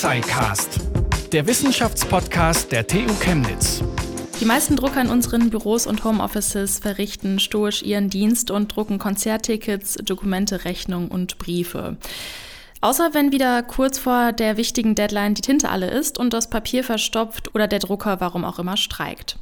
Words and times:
SciCast, 0.00 0.80
der 1.30 1.46
Wissenschaftspodcast 1.46 2.72
der 2.72 2.86
TU 2.86 3.12
Chemnitz. 3.20 3.84
Die 4.40 4.46
meisten 4.46 4.74
Drucker 4.74 5.02
in 5.02 5.10
unseren 5.10 5.50
Büros 5.50 5.86
und 5.86 6.04
Homeoffices 6.04 6.78
verrichten 6.78 7.38
stoisch 7.38 7.82
ihren 7.82 8.08
Dienst 8.08 8.50
und 8.50 8.74
drucken 8.74 8.98
Konzerttickets, 8.98 9.96
Dokumente, 10.02 10.64
Rechnungen 10.64 11.08
und 11.08 11.36
Briefe. 11.36 11.98
Außer 12.80 13.12
wenn 13.12 13.30
wieder 13.30 13.62
kurz 13.62 13.98
vor 13.98 14.32
der 14.32 14.56
wichtigen 14.56 14.94
Deadline 14.94 15.34
die 15.34 15.42
Tinte 15.42 15.68
alle 15.68 15.90
ist 15.90 16.16
und 16.16 16.32
das 16.32 16.48
Papier 16.48 16.82
verstopft 16.82 17.54
oder 17.54 17.68
der 17.68 17.80
Drucker 17.80 18.22
warum 18.22 18.46
auch 18.46 18.58
immer 18.58 18.78
streikt. 18.78 19.36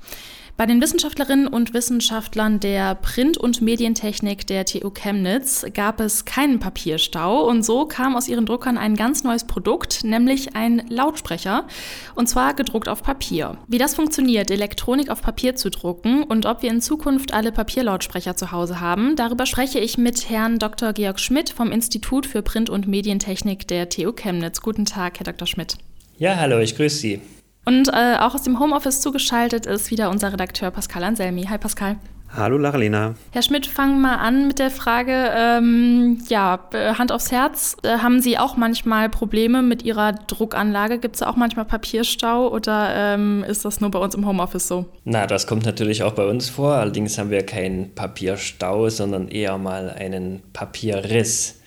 Bei 0.58 0.66
den 0.66 0.82
Wissenschaftlerinnen 0.82 1.46
und 1.46 1.72
Wissenschaftlern 1.72 2.58
der 2.58 2.96
Print- 2.96 3.38
und 3.38 3.62
Medientechnik 3.62 4.44
der 4.44 4.64
TU 4.64 4.90
Chemnitz 4.90 5.64
gab 5.72 6.00
es 6.00 6.24
keinen 6.24 6.58
Papierstau 6.58 7.48
und 7.48 7.62
so 7.62 7.86
kam 7.86 8.16
aus 8.16 8.26
ihren 8.26 8.44
Druckern 8.44 8.76
ein 8.76 8.96
ganz 8.96 9.22
neues 9.22 9.44
Produkt, 9.44 10.02
nämlich 10.02 10.56
ein 10.56 10.82
Lautsprecher 10.88 11.68
und 12.16 12.28
zwar 12.28 12.54
gedruckt 12.54 12.88
auf 12.88 13.04
Papier. 13.04 13.56
Wie 13.68 13.78
das 13.78 13.94
funktioniert, 13.94 14.50
Elektronik 14.50 15.10
auf 15.10 15.22
Papier 15.22 15.54
zu 15.54 15.70
drucken 15.70 16.24
und 16.24 16.44
ob 16.44 16.62
wir 16.62 16.70
in 16.70 16.80
Zukunft 16.80 17.32
alle 17.32 17.52
Papierlautsprecher 17.52 18.34
zu 18.34 18.50
Hause 18.50 18.80
haben, 18.80 19.14
darüber 19.14 19.46
spreche 19.46 19.78
ich 19.78 19.96
mit 19.96 20.28
Herrn 20.28 20.58
Dr. 20.58 20.92
Georg 20.92 21.20
Schmidt 21.20 21.50
vom 21.50 21.70
Institut 21.70 22.26
für 22.26 22.42
Print- 22.42 22.68
und 22.68 22.88
Medientechnik 22.88 23.68
der 23.68 23.90
TU 23.90 24.10
Chemnitz. 24.10 24.60
Guten 24.60 24.86
Tag, 24.86 25.20
Herr 25.20 25.24
Dr. 25.24 25.46
Schmidt. 25.46 25.76
Ja, 26.18 26.34
hallo, 26.34 26.58
ich 26.58 26.74
grüße 26.74 26.96
Sie. 26.96 27.20
Und 27.68 27.88
äh, 27.88 28.16
auch 28.18 28.34
aus 28.34 28.44
dem 28.44 28.58
Homeoffice 28.60 29.02
zugeschaltet 29.02 29.66
ist 29.66 29.90
wieder 29.90 30.08
unser 30.08 30.32
Redakteur 30.32 30.70
Pascal 30.70 31.04
Anselmi. 31.04 31.44
Hi 31.50 31.58
Pascal. 31.58 31.96
Hallo 32.34 32.56
Laralina. 32.56 33.14
Herr 33.30 33.42
Schmidt, 33.42 33.66
fangen 33.66 34.00
wir 34.00 34.08
mal 34.08 34.16
an 34.16 34.46
mit 34.46 34.58
der 34.58 34.70
Frage, 34.70 35.12
ähm, 35.36 36.18
ja, 36.30 36.60
äh, 36.72 36.94
Hand 36.94 37.12
aufs 37.12 37.30
Herz, 37.30 37.76
äh, 37.82 37.98
haben 37.98 38.22
Sie 38.22 38.38
auch 38.38 38.56
manchmal 38.56 39.10
Probleme 39.10 39.60
mit 39.60 39.82
Ihrer 39.82 40.12
Druckanlage? 40.12 40.98
Gibt 40.98 41.16
es 41.16 41.22
auch 41.22 41.36
manchmal 41.36 41.66
Papierstau 41.66 42.50
oder 42.50 42.88
ähm, 42.94 43.44
ist 43.46 43.66
das 43.66 43.82
nur 43.82 43.90
bei 43.90 43.98
uns 43.98 44.14
im 44.14 44.26
Homeoffice 44.26 44.66
so? 44.66 44.86
Na, 45.04 45.26
das 45.26 45.46
kommt 45.46 45.66
natürlich 45.66 46.02
auch 46.02 46.12
bei 46.14 46.26
uns 46.26 46.48
vor. 46.48 46.72
Allerdings 46.72 47.18
haben 47.18 47.28
wir 47.28 47.44
keinen 47.44 47.94
Papierstau, 47.94 48.88
sondern 48.88 49.28
eher 49.28 49.58
mal 49.58 49.90
einen 49.90 50.40
Papierriss. 50.54 51.60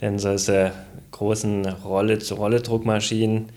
Denn 0.00 0.18
solche 0.18 0.72
großen 1.12 1.66
Rolle-zu-Rolle-Druckmaschinen, 1.66 3.50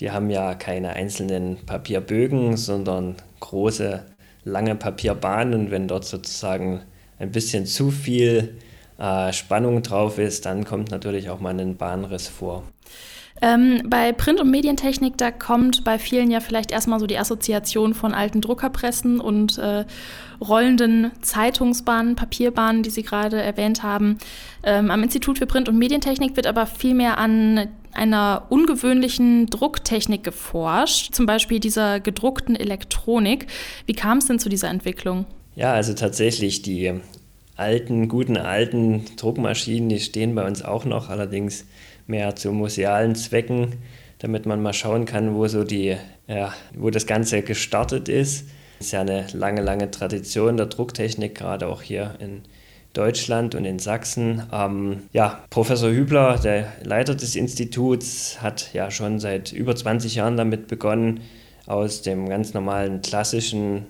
die 0.00 0.10
haben 0.10 0.30
ja 0.30 0.54
keine 0.54 0.90
einzelnen 0.90 1.58
Papierbögen, 1.66 2.56
sondern 2.56 3.16
große, 3.40 4.04
lange 4.44 4.74
Papierbahnen. 4.74 5.54
Und 5.54 5.70
wenn 5.70 5.88
dort 5.88 6.04
sozusagen 6.04 6.80
ein 7.18 7.30
bisschen 7.30 7.66
zu 7.66 7.90
viel 7.90 8.56
äh, 8.98 9.32
Spannung 9.32 9.82
drauf 9.82 10.18
ist, 10.18 10.46
dann 10.46 10.64
kommt 10.64 10.90
natürlich 10.90 11.30
auch 11.30 11.40
mal 11.40 11.58
ein 11.58 11.76
Bahnriss 11.76 12.28
vor. 12.28 12.64
Ähm, 13.42 13.82
bei 13.86 14.12
Print- 14.12 14.40
und 14.40 14.50
Medientechnik, 14.50 15.18
da 15.18 15.30
kommt 15.32 15.82
bei 15.82 15.98
vielen 15.98 16.30
ja 16.30 16.38
vielleicht 16.38 16.70
erstmal 16.70 17.00
so 17.00 17.06
die 17.06 17.18
Assoziation 17.18 17.92
von 17.92 18.14
alten 18.14 18.40
Druckerpressen 18.40 19.20
und 19.20 19.58
äh, 19.58 19.84
rollenden 20.40 21.10
Zeitungsbahnen, 21.20 22.14
Papierbahnen, 22.14 22.84
die 22.84 22.90
Sie 22.90 23.02
gerade 23.02 23.42
erwähnt 23.42 23.82
haben. 23.82 24.18
Ähm, 24.62 24.90
am 24.90 25.02
Institut 25.02 25.38
für 25.38 25.46
Print- 25.46 25.68
und 25.68 25.78
Medientechnik 25.78 26.36
wird 26.36 26.46
aber 26.46 26.66
vielmehr 26.66 27.18
an 27.18 27.68
einer 27.94 28.46
ungewöhnlichen 28.48 29.46
Drucktechnik 29.46 30.24
geforscht, 30.24 31.14
zum 31.14 31.26
Beispiel 31.26 31.60
dieser 31.60 32.00
gedruckten 32.00 32.56
Elektronik. 32.56 33.46
Wie 33.86 33.94
kam 33.94 34.18
es 34.18 34.26
denn 34.26 34.38
zu 34.38 34.48
dieser 34.48 34.68
Entwicklung? 34.68 35.26
Ja, 35.56 35.72
also 35.72 35.94
tatsächlich 35.94 36.62
die 36.62 36.94
alten, 37.56 38.08
guten 38.08 38.36
alten 38.36 39.04
Druckmaschinen, 39.16 39.88
die 39.88 40.00
stehen 40.00 40.34
bei 40.34 40.46
uns 40.46 40.62
auch 40.62 40.84
noch, 40.84 41.08
allerdings 41.08 41.64
mehr 42.06 42.36
zu 42.36 42.52
musealen 42.52 43.14
Zwecken, 43.14 43.76
damit 44.18 44.46
man 44.46 44.62
mal 44.62 44.72
schauen 44.72 45.04
kann, 45.04 45.34
wo 45.34 45.46
so 45.48 45.64
die, 45.64 45.96
ja, 46.26 46.52
wo 46.74 46.90
das 46.90 47.06
Ganze 47.06 47.42
gestartet 47.42 48.08
ist. 48.08 48.48
Es 48.80 48.86
ist 48.86 48.92
ja 48.92 49.02
eine 49.02 49.26
lange, 49.32 49.62
lange 49.62 49.90
Tradition 49.90 50.56
der 50.56 50.66
Drucktechnik, 50.66 51.34
gerade 51.34 51.68
auch 51.68 51.82
hier 51.82 52.16
in 52.18 52.42
Deutschland 52.94 53.54
und 53.54 53.64
in 53.64 53.78
Sachsen. 53.78 54.44
Ähm, 54.52 55.02
ja, 55.12 55.44
Professor 55.50 55.90
Hübler, 55.90 56.38
der 56.38 56.72
Leiter 56.82 57.14
des 57.14 57.36
Instituts, 57.36 58.40
hat 58.40 58.72
ja 58.72 58.90
schon 58.90 59.18
seit 59.18 59.52
über 59.52 59.76
20 59.76 60.14
Jahren 60.14 60.36
damit 60.36 60.68
begonnen, 60.68 61.20
aus 61.66 62.02
dem 62.02 62.28
ganz 62.28 62.54
normalen 62.54 63.02
klassischen 63.02 63.86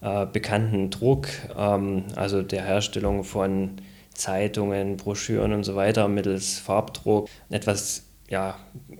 äh, 0.00 0.26
bekannten 0.26 0.90
Druck, 0.90 1.28
ähm, 1.56 2.04
also 2.16 2.42
der 2.42 2.64
Herstellung 2.64 3.24
von 3.24 3.72
Zeitungen, 4.14 4.96
Broschüren 4.96 5.52
und 5.52 5.64
so 5.64 5.76
weiter 5.76 6.08
mittels 6.08 6.58
Farbdruck 6.58 7.28
etwas 7.50 8.04
ja, 8.28 8.58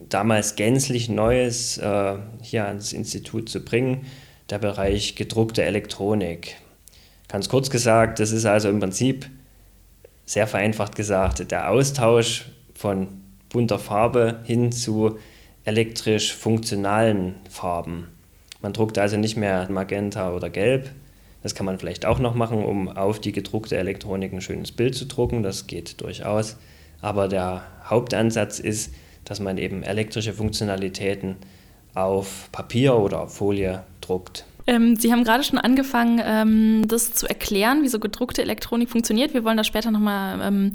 damals 0.09 0.57
gänzlich 0.57 1.09
Neues 1.09 1.79
äh, 1.79 2.17
hier 2.41 2.67
ans 2.67 2.93
Institut 2.93 3.49
zu 3.49 3.65
bringen, 3.65 4.07
der 4.51 4.59
Bereich 4.59 5.17
gedruckte 5.17 5.65
Elektronik. 5.65 6.57
Ganz 7.29 7.49
kurz 7.49 7.69
gesagt, 7.69 8.21
das 8.21 8.33
ist 8.33 8.47
also 8.47 8.69
im 8.71 8.81
Prinzip 8.81 9.29
sehr 10.29 10.47
vereinfacht 10.47 10.95
gesagt 10.95 11.51
der 11.51 11.71
Austausch 11.71 12.45
von 12.75 13.09
bunter 13.49 13.79
Farbe 13.79 14.41
hin 14.45 14.73
zu 14.73 15.19
elektrisch 15.65 16.35
funktionalen 16.35 17.37
Farben. 17.49 18.09
Man 18.61 18.75
druckt 18.75 18.99
also 18.99 19.17
nicht 19.17 19.39
mehr 19.39 19.71
Magenta 19.71 20.35
oder 20.35 20.51
Gelb, 20.51 20.91
das 21.43 21.55
kann 21.55 21.65
man 21.65 21.79
vielleicht 21.79 22.05
auch 22.05 22.19
noch 22.19 22.35
machen, 22.35 22.63
um 22.63 22.89
auf 22.89 23.21
die 23.21 23.33
gedruckte 23.33 23.79
Elektronik 23.79 24.35
ein 24.35 24.43
schönes 24.43 24.71
Bild 24.71 24.95
zu 24.95 25.07
drucken. 25.07 25.43
Das 25.43 25.67
geht 25.67 26.01
durchaus. 26.01 26.57
Aber 27.01 27.29
der 27.29 27.63
Hauptansatz 27.85 28.59
ist, 28.59 28.93
dass 29.25 29.41
man 29.41 29.57
eben 29.57 29.83
elektrische 29.83 30.35
Funktionalitäten 30.35 31.37
auf 31.95 32.51
Papier 32.53 32.97
oder 32.97 33.23
auf 33.23 33.37
Folie 33.37 33.85
druckt. 34.01 34.45
Ähm, 34.69 34.97
Sie 34.97 35.11
haben 35.11 35.25
gerade 35.25 35.43
schon 35.43 35.59
angefangen, 35.59 36.21
ähm, 36.23 36.87
das 36.87 37.15
zu 37.15 37.27
erklären, 37.27 37.83
wie 37.83 37.89
so 37.89 37.99
gedruckte 37.99 38.43
Elektronik 38.43 38.91
funktioniert. 38.91 39.33
Wir 39.33 39.43
wollen 39.43 39.57
da 39.57 39.65
später 39.65 39.91
nochmal 39.91 40.41
ähm, 40.43 40.73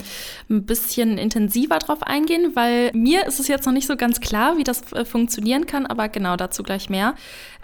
ein 0.50 0.66
bisschen 0.66 1.20
intensiver 1.20 1.78
drauf 1.78 2.02
eingehen, 2.02 2.56
weil 2.56 2.90
mir 2.94 3.28
ist 3.28 3.40
es 3.40 3.48
jetzt 3.48 3.68
noch 3.68 3.72
nicht 3.72 3.86
so 3.86 3.96
ganz 3.96 4.20
klar, 4.20 4.58
wie 4.58 4.64
das 4.64 4.92
äh, 4.94 5.06
funktionieren 5.06 5.68
kann, 5.68 5.86
aber 5.86 6.10
genau 6.10 6.36
dazu 6.38 6.64
gleich 6.64 6.90
mehr. 6.90 7.14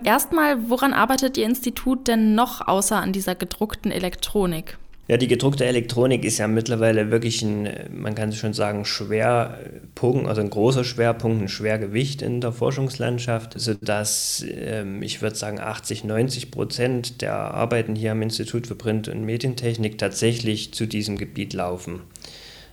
Erstmal, 0.03 0.69
woran 0.69 0.93
arbeitet 0.93 1.35
Ihr 1.35 1.47
Institut 1.47 2.07
denn 2.07 2.35
noch 2.35 2.67
außer 2.67 2.97
an 2.97 3.11
dieser 3.11 3.33
gedruckten 3.33 3.91
Elektronik? 3.91 4.77
Ja, 5.09 5.17
die 5.17 5.27
gedruckte 5.27 5.65
Elektronik 5.65 6.23
ist 6.23 6.37
ja 6.37 6.47
mittlerweile 6.47 7.09
wirklich 7.09 7.41
ein, 7.41 7.67
man 7.91 8.13
kann 8.13 8.31
schon 8.31 8.53
sagen, 8.53 8.85
Schwerpunkt, 8.85 10.27
also 10.27 10.39
ein 10.39 10.51
großer 10.51 10.83
Schwerpunkt, 10.83 11.41
ein 11.41 11.47
Schwergewicht 11.47 12.21
in 12.21 12.41
der 12.41 12.51
Forschungslandschaft, 12.51 13.59
sodass 13.59 14.45
ähm, 14.47 15.01
ich 15.01 15.23
würde 15.23 15.35
sagen 15.35 15.59
80, 15.59 16.03
90 16.03 16.51
Prozent 16.51 17.21
der 17.23 17.33
Arbeiten 17.33 17.95
hier 17.95 18.11
am 18.11 18.21
Institut 18.21 18.67
für 18.67 18.75
Print- 18.75 19.07
und 19.07 19.25
Medientechnik 19.25 19.97
tatsächlich 19.97 20.75
zu 20.75 20.85
diesem 20.85 21.17
Gebiet 21.17 21.53
laufen. 21.53 22.01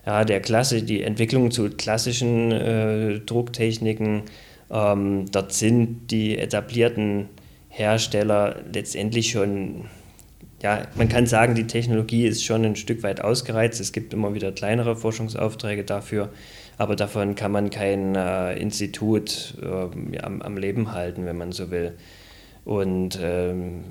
Ja, 0.04 0.26
der 0.26 0.40
Klasse, 0.40 0.82
die 0.82 1.02
Entwicklung 1.02 1.50
zu 1.50 1.70
klassischen 1.70 2.52
äh, 2.52 3.20
Drucktechniken, 3.20 4.24
ähm, 4.70 5.24
dort 5.32 5.54
sind 5.54 6.10
die 6.10 6.36
etablierten 6.36 7.30
Hersteller 7.70 8.56
letztendlich 8.70 9.30
schon 9.30 9.86
ja, 10.66 10.82
man 10.96 11.08
kann 11.08 11.26
sagen, 11.26 11.54
die 11.54 11.68
Technologie 11.68 12.26
ist 12.26 12.44
schon 12.44 12.64
ein 12.64 12.74
Stück 12.74 13.04
weit 13.04 13.20
ausgereizt. 13.20 13.80
Es 13.80 13.92
gibt 13.92 14.12
immer 14.12 14.34
wieder 14.34 14.50
kleinere 14.50 14.96
Forschungsaufträge 14.96 15.84
dafür, 15.84 16.30
aber 16.76 16.96
davon 16.96 17.36
kann 17.36 17.52
man 17.52 17.70
kein 17.70 18.16
äh, 18.16 18.54
Institut 18.54 19.54
äh, 19.62 20.18
am, 20.18 20.42
am, 20.42 20.56
Leben 20.56 20.90
halten, 20.90 21.24
wenn 21.24 21.36
man 21.36 21.52
so 21.52 21.70
will. 21.70 21.92
Und 22.64 23.16
ähm, 23.22 23.84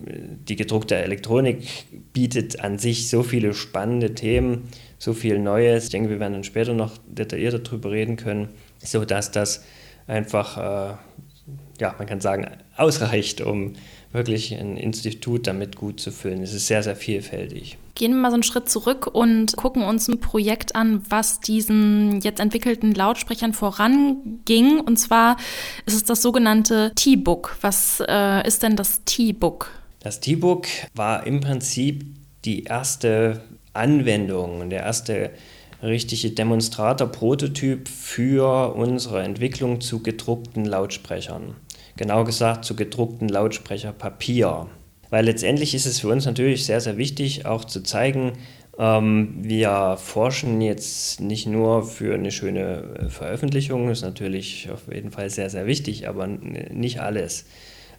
die 0.50 0.58
gedruckte 0.58 0.98
Elektronik 0.98 1.66
bietet 2.12 2.60
an 2.60 2.78
sich 2.78 3.10
so 3.10 3.24
viele 3.24 3.54
spannende 3.54 4.14
Themen, 4.14 4.68
so 4.98 5.14
viel 5.14 5.40
Neues. 5.40 5.86
Ich 5.86 5.90
denke, 5.92 6.10
wir 6.10 6.20
werden 6.20 6.34
dann 6.34 6.44
später 6.44 6.74
noch 6.74 6.98
detaillierter 7.08 7.60
darüber 7.60 7.92
reden 7.92 8.18
können, 8.18 8.50
sodass 8.80 9.32
das 9.32 9.64
einfach, 10.08 10.58
äh, 10.58 10.96
ja, 11.80 11.96
man 11.98 12.06
kann 12.06 12.20
sagen, 12.20 12.48
ausreicht, 12.76 13.40
um 13.40 13.76
wirklich 14.16 14.54
ein 14.54 14.78
Institut 14.78 15.48
damit 15.48 15.76
gut 15.76 16.00
zu 16.00 16.12
füllen. 16.12 16.42
Es 16.42 16.54
ist 16.54 16.68
sehr, 16.68 16.84
sehr 16.84 16.96
vielfältig. 16.96 17.78
Gehen 17.96 18.12
wir 18.12 18.20
mal 18.20 18.30
so 18.30 18.36
einen 18.36 18.44
Schritt 18.44 18.70
zurück 18.70 19.08
und 19.08 19.56
gucken 19.56 19.84
uns 19.84 20.08
ein 20.08 20.20
Projekt 20.20 20.76
an, 20.76 21.02
was 21.10 21.40
diesen 21.40 22.20
jetzt 22.22 22.40
entwickelten 22.40 22.94
Lautsprechern 22.94 23.54
voranging. 23.54 24.80
Und 24.86 24.98
zwar 24.98 25.38
ist 25.86 25.96
es 25.96 26.04
das 26.04 26.22
sogenannte 26.22 26.92
T-Book. 26.96 27.58
Was 27.62 28.04
äh, 28.06 28.46
ist 28.46 28.64
denn 28.64 28.76
das 28.76 29.04
T-Book? 29.06 29.72
Das 30.00 30.20
T-Book 30.20 30.68
war 30.94 31.26
im 31.26 31.40
Prinzip 31.40 32.06
die 32.44 32.64
erste 32.64 33.42
Anwendung, 33.74 34.70
der 34.70 34.84
erste 34.84 35.32
richtige 35.82 36.32
Demonstrator, 36.32 37.08
Prototyp 37.08 37.88
für 37.88 38.76
unsere 38.76 39.24
Entwicklung 39.24 39.82
zu 39.82 40.02
gedruckten 40.02 40.66
Lautsprechern 40.66 41.56
genau 41.98 42.24
gesagt 42.24 42.66
zu 42.66 42.76
gedruckten 42.76 43.30
Lautsprecherpapier. 43.30 44.68
Weil 45.10 45.26
letztendlich 45.26 45.76
ist 45.76 45.86
es 45.86 46.00
für 46.00 46.10
uns 46.10 46.26
natürlich 46.26 46.66
sehr, 46.66 46.82
sehr 46.82 46.98
wichtig, 46.98 47.46
auch 47.46 47.66
zu 47.66 47.84
zeigen, 47.84 48.34
Ähm, 48.78 49.36
wir 49.42 49.96
forschen 49.98 50.60
jetzt 50.60 51.22
nicht 51.22 51.48
nur 51.48 51.84
für 51.84 52.14
eine 52.14 52.30
schöne 52.30 53.06
äh, 53.06 53.10
Veröffentlichung, 53.10 53.90
ist 53.90 54.02
natürlich 54.02 54.70
auf 54.70 54.94
jeden 54.94 55.12
Fall 55.12 55.30
sehr, 55.30 55.50
sehr 55.50 55.66
wichtig, 55.66 56.10
aber 56.10 56.28
nicht 56.28 57.00
alles. 57.00 57.46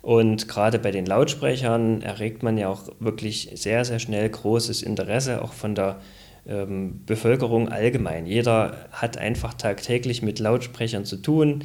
Und 0.03 0.49
gerade 0.49 0.79
bei 0.79 0.91
den 0.91 1.07
Lautsprechern 1.07 2.03
erregt 2.03 2.43
man 2.43 2.59
ja 2.59 2.69
auch 2.69 2.91
wirklich 3.01 3.51
sehr, 3.55 3.87
sehr 3.87 3.99
schnell 3.99 4.29
großes 4.29 4.83
Interesse, 4.83 5.41
auch 5.43 5.55
von 5.55 5.75
der 5.75 5.99
ähm, 6.47 7.01
Bevölkerung 7.07 7.71
allgemein. 7.71 8.27
Jeder 8.27 8.89
hat 8.93 9.17
einfach 9.17 9.55
tagtäglich 9.55 10.21
mit 10.21 10.39
Lautsprechern 10.41 11.07
zu 11.07 11.17
tun. 11.17 11.65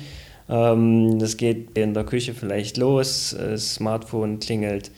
Ähm, 0.52 1.18
das 1.18 1.38
geht 1.38 1.78
in 1.78 1.94
der 1.94 2.04
Küche 2.04 2.34
vielleicht 2.34 2.78
los, 2.78 3.36
das 3.38 3.76
Smartphone 3.76 4.40
klingelt, 4.40 4.92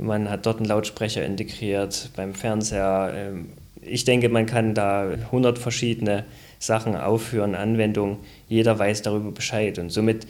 man 0.00 0.30
hat 0.30 0.46
dort 0.46 0.58
einen 0.58 0.66
Lautsprecher 0.66 1.24
integriert, 1.24 2.10
beim 2.16 2.34
Fernseher. 2.34 3.12
Ähm, 3.14 3.50
ich 3.82 4.04
denke, 4.04 4.28
man 4.28 4.46
kann 4.46 4.74
da 4.74 5.08
100 5.08 5.58
verschiedene 5.58 6.24
Sachen 6.58 6.96
aufführen, 6.96 7.54
Anwendungen. 7.54 8.18
Jeder 8.48 8.78
weiß 8.78 9.02
darüber 9.02 9.30
Bescheid. 9.30 9.78
Und 9.78 9.90
somit 9.90 10.26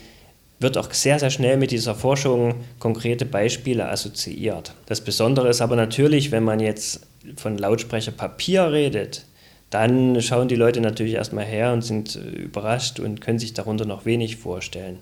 wird 0.61 0.77
auch 0.77 0.93
sehr, 0.93 1.19
sehr 1.19 1.31
schnell 1.31 1.57
mit 1.57 1.71
dieser 1.71 1.95
Forschung 1.95 2.55
konkrete 2.79 3.25
Beispiele 3.25 3.89
assoziiert. 3.89 4.75
Das 4.87 5.01
Besondere 5.01 5.49
ist 5.49 5.61
aber 5.61 5.77
natürlich, 5.77 6.31
wenn 6.31 6.45
man 6.45 6.61
jetzt 6.61 7.07
von 7.37 7.59
Lautsprecher 7.59 8.13
Papier 8.13 8.71
redet, 8.71 9.25
dann 9.71 10.21
schauen 10.21 10.49
die 10.49 10.57
Leute 10.57 10.81
natürlich 10.81 11.15
erstmal 11.15 11.45
her 11.45 11.73
und 11.73 11.83
sind 11.83 12.17
äh, 12.17 12.43
überrascht 12.43 13.01
und 13.01 13.21
können 13.21 13.39
sich 13.39 13.55
darunter 13.55 13.85
noch 13.85 14.05
wenig 14.05 14.37
vorstellen. 14.37 14.99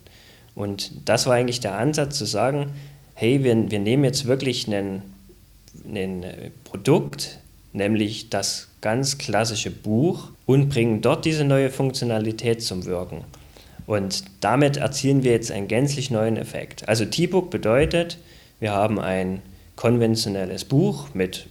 Und 0.55 0.93
das 1.05 1.27
war 1.27 1.35
eigentlich 1.35 1.61
der 1.61 1.79
Ansatz 1.79 2.19
zu 2.19 2.27
sagen, 2.27 2.73
hey, 3.15 3.43
wir, 3.43 3.71
wir 3.71 3.79
nehmen 3.79 4.05
jetzt 4.05 4.27
wirklich 4.27 4.69
ein 4.69 5.03
äh, 5.95 6.51
Produkt, 6.65 7.39
nämlich 7.73 8.29
das 8.31 8.69
ganz 8.81 9.19
klassische 9.19 9.71
Buch 9.71 10.31
und 10.47 10.69
bringen 10.69 11.01
dort 11.01 11.25
diese 11.25 11.45
neue 11.45 11.71
Funktionalität 11.71 12.63
zum 12.63 12.85
Wirken. 12.85 13.25
Und 13.87 14.25
damit 14.41 14.77
erzielen 14.77 15.23
wir 15.25 15.33
jetzt 15.33 15.51
einen 15.51 15.67
gänzlich 15.67 16.11
neuen 16.11 16.37
Effekt. 16.37 16.89
Also 16.89 17.07
T-Book 17.07 17.51
bedeutet, 17.51 18.19
wir 18.61 18.73
haben 18.73 19.01
ein 19.01 19.41
konventionelles 19.77 20.65
Buch 20.65 21.15
mit 21.15 21.47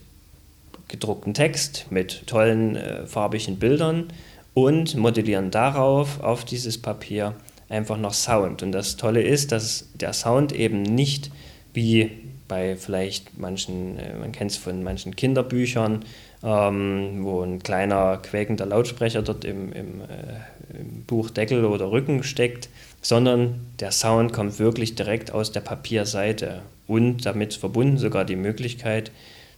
gedruckten 0.88 1.34
Text, 1.34 1.88
mit 1.89 2.28
tollen 2.28 2.75
äh, 2.75 3.06
farbigen 3.06 3.57
Bildern 3.57 4.07
und 4.54 4.95
modellieren 4.95 5.51
darauf, 5.51 6.22
auf 6.22 6.45
dieses 6.45 6.81
Papier, 6.81 7.34
einfach 7.69 7.98
noch 7.98 8.13
Sound. 8.13 8.63
Und 8.63 8.72
das 8.72 8.98
Tolle 8.98 9.22
ist, 9.22 9.51
dass 9.51 9.89
der 9.94 10.13
Sound 10.13 10.51
eben 10.51 10.81
nicht 10.81 11.31
wie 11.74 12.12
bei 12.48 12.75
vielleicht 12.75 13.38
manchen, 13.38 14.00
äh, 14.00 14.16
man 14.16 14.31
kennt 14.31 14.51
es 14.51 14.57
von 14.57 14.84
manchen 14.84 15.16
Kinderbüchern, 15.16 16.06
ähm, 16.44 17.24
wo 17.24 17.42
ein 17.42 17.60
kleiner 17.60 18.18
quäkender 18.18 18.66
Lautsprecher 18.66 19.22
dort 19.22 19.44
im, 19.44 19.74
im, 19.74 20.01
äh, 20.01 20.80
im 20.80 21.04
Buchdeckel 21.06 21.66
oder 21.66 21.92
Rücken 21.92 22.24
steckt, 22.24 22.69
sondern 23.01 23.60
der 23.80 23.92
Sound 23.92 24.33
kommt 24.33 24.60
wirklich 24.60 24.95
direkt 24.95 25.31
aus 25.31 25.51
der 25.51 25.62
Papierseite 25.62 26.62
und 26.88 27.25
damit 27.25 27.54
verbunden 27.54 27.98
sogar 27.98 28.25
die 28.25 28.36
Möglichkeit, 28.36 29.12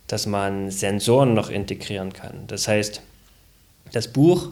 dass 0.10 0.26
man 0.26 0.72
Sensoren 0.72 1.34
noch 1.34 1.50
integrieren 1.50 2.12
kann. 2.12 2.46
Das 2.48 2.68
heißt, 2.68 3.02
das 3.94 4.08
Buch 4.10 4.50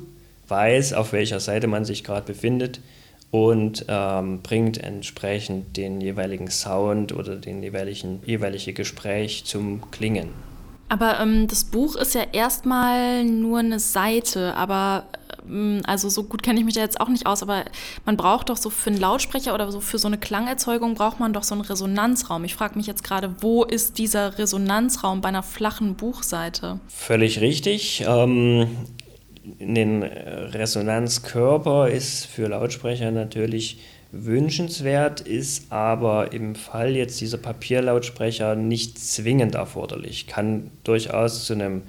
weiß, 0.48 0.94
auf 0.94 1.12
welcher 1.12 1.39
Seite 1.39 1.68
man 1.68 1.83
sich 1.83 2.04
gerade 2.04 2.25
befindet 2.25 2.80
und 3.31 3.86
ähm, 3.89 4.42
bringt 4.42 4.77
entsprechend 4.77 5.75
den 5.75 6.00
jeweiligen 6.00 6.50
Sound 6.50 7.12
oder 7.12 7.36
den 7.36 7.62
jeweiligen 7.62 8.21
jeweilige 8.25 8.74
Gespräch 8.74 9.44
zum 9.45 9.92
Klingen. 9.92 10.30
Aber 10.89 11.19
ähm, 11.19 11.48
das 11.48 11.65
Buch 11.65 11.95
ist 11.98 12.15
ja 12.15 12.24
erstmal 12.31 13.25
nur 13.25 13.59
eine 13.59 13.80
Seite, 13.80 14.56
aber 14.56 15.06
also 15.85 16.09
so 16.09 16.23
gut 16.23 16.44
kenne 16.44 16.59
ich 16.59 16.65
mich 16.65 16.75
da 16.75 16.81
jetzt 16.81 16.99
auch 16.99 17.09
nicht 17.09 17.25
aus, 17.25 17.41
aber 17.41 17.65
man 18.05 18.17
braucht 18.17 18.49
doch 18.49 18.57
so 18.57 18.69
für 18.69 18.89
einen 18.89 18.99
Lautsprecher 18.99 19.53
oder 19.53 19.71
so 19.71 19.79
für 19.79 19.97
so 19.97 20.07
eine 20.07 20.17
Klangerzeugung 20.17 20.95
braucht 20.95 21.19
man 21.19 21.33
doch 21.33 21.44
so 21.44 21.55
einen 21.55 21.63
Resonanzraum. 21.63 22.44
Ich 22.44 22.55
frage 22.55 22.77
mich 22.77 22.88
jetzt 22.88 23.03
gerade, 23.03 23.35
wo 23.41 23.63
ist 23.63 23.97
dieser 23.97 24.38
Resonanzraum 24.38 25.21
bei 25.21 25.29
einer 25.29 25.44
flachen 25.44 25.95
Buchseite? 25.95 26.79
Völlig 26.88 27.41
richtig. 27.41 28.03
Ähm, 28.07 28.67
ein 29.59 30.03
Resonanzkörper 30.03 31.89
ist 31.89 32.25
für 32.25 32.47
Lautsprecher 32.47 33.11
natürlich 33.11 33.79
wünschenswert, 34.11 35.21
ist 35.21 35.71
aber 35.71 36.31
im 36.33 36.55
Fall 36.55 36.95
jetzt 36.95 37.19
dieser 37.19 37.38
Papierlautsprecher 37.38 38.55
nicht 38.55 38.99
zwingend 38.99 39.55
erforderlich. 39.55 40.27
Kann 40.27 40.71
durchaus 40.83 41.45
zu 41.45 41.53
einem 41.53 41.83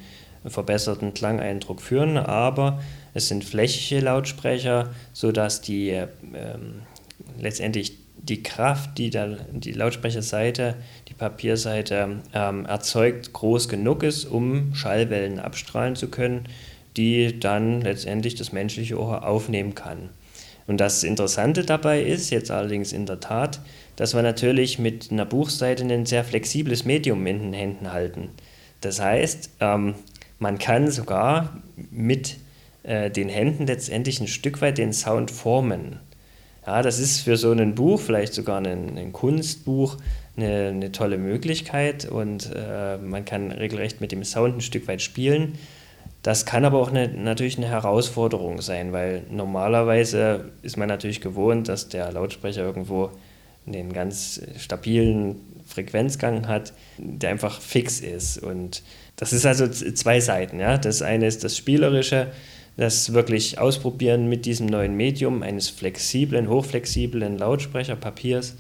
verbesserten 0.47 1.15
Klangeindruck 1.15 1.81
führen, 1.81 2.17
aber 2.17 2.81
es 3.15 3.29
sind 3.29 3.45
flächige 3.45 4.01
Lautsprecher, 4.01 4.91
sodass 5.13 5.61
die 5.61 5.91
ähm, 5.91 6.83
letztendlich 7.39 7.97
die 8.17 8.43
Kraft, 8.43 8.99
die 8.99 9.11
der, 9.11 9.39
die 9.53 9.73
Lautsprecherseite, 9.73 10.75
die 11.09 11.15
Papierseite 11.15 12.21
ähm, 12.35 12.67
erzeugt, 12.67 13.33
groß 13.33 13.69
genug 13.69 14.03
ist, 14.03 14.25
um 14.25 14.75
Schallwellen 14.75 15.39
abstrahlen 15.39 15.97
zu 15.97 16.09
können 16.09 16.47
die 16.99 17.39
dann 17.39 17.81
letztendlich 17.81 18.35
das 18.35 18.53
menschliche 18.53 19.01
Ohr 19.01 19.27
aufnehmen 19.27 19.75
kann. 19.75 20.11
Und 20.67 20.79
das 20.79 21.05
Interessante 21.05 21.65
dabei 21.65 22.03
ist 22.03 22.31
jetzt 22.31 22.51
allerdings 22.51 22.93
in 22.93 23.07
der 23.07 23.21
Tat, 23.21 23.61
dass 23.97 24.15
wir 24.15 24.23
natürlich 24.23 24.79
mit 24.79 25.11
einer 25.11 25.25
Buchseite 25.25 25.85
ein 25.85 26.07
sehr 26.07 26.25
flexibles 26.25 26.85
Medium 26.85 27.27
in 27.27 27.39
den 27.39 27.53
Händen 27.53 27.93
halten. 27.93 28.29
Das 28.81 29.01
heißt, 29.01 29.51
ähm, 29.61 29.95
man 30.39 30.59
kann 30.59 30.91
sogar 30.91 31.59
mit 31.91 32.37
äh, 32.83 33.11
den 33.11 33.29
Händen 33.29 33.67
letztendlich 33.67 34.21
ein 34.21 34.29
Stück 34.29 34.61
weit 34.61 34.79
den 34.79 34.93
Sound 34.93 35.31
formen. 35.31 36.01
Ja, 36.67 36.83
das 36.83 36.99
ist 36.99 37.21
für 37.21 37.37
so 37.37 37.51
ein 37.53 37.75
Buch, 37.75 38.01
vielleicht 38.01 38.35
sogar 38.35 38.59
ein, 38.59 38.99
ein 38.99 39.13
Kunstbuch, 39.13 39.97
eine, 40.37 40.69
eine, 40.69 40.93
tolle 40.93 41.19
Möglichkeit 41.19 42.05
und 42.05 42.51
äh, 42.55 42.99
man 42.99 43.25
kann 43.25 43.51
regelrecht 43.51 44.01
mit 44.01 44.13
dem 44.13 44.23
Sound 44.23 44.57
ein 44.57 44.61
Stück 44.61 44.87
weit 44.87 45.03
spielen. 45.03 45.59
Das 46.23 46.47
kann 46.47 46.65
aber 46.65 46.79
auch 46.79 46.91
eine, 46.91 47.09
natürlich 47.09 47.57
eine 47.57 47.69
Herausforderung 47.69 48.61
sein, 48.61 48.93
weil 48.93 49.23
normalerweise 49.31 50.51
ist 50.63 50.77
man 50.77 50.89
natürlich 50.89 51.21
gewohnt, 51.21 51.69
dass 51.69 51.89
der 51.89 52.13
Lautsprecher 52.13 52.63
irgendwo 52.63 53.11
einen 53.67 53.93
ganz 53.93 54.41
stabilen 54.59 55.37
Frequenzgang 55.67 56.49
hat, 56.49 56.73
der 56.99 57.31
einfach 57.31 57.61
fix 57.61 58.01
ist. 58.01 58.39
Und 58.39 58.83
das 59.19 59.33
ist 59.33 59.45
also 59.45 59.69
zwei 59.69 60.21
Seiten. 60.21 60.61
Ja? 60.61 60.79
Das 60.79 61.03
eine 61.03 61.27
ist 61.27 61.45
das 61.45 61.57
Spielerische, 61.57 62.29
das 62.77 63.13
wirklich 63.13 63.59
Ausprobieren 63.59 64.29
mit 64.29 64.47
diesem 64.47 64.67
neuen 64.67 64.95
Medium 64.97 65.43
eines 65.43 65.69
flexiblen, 65.69 66.49
hochflexiblen 66.49 67.37
Lautsprecherpapiers, 67.37 68.57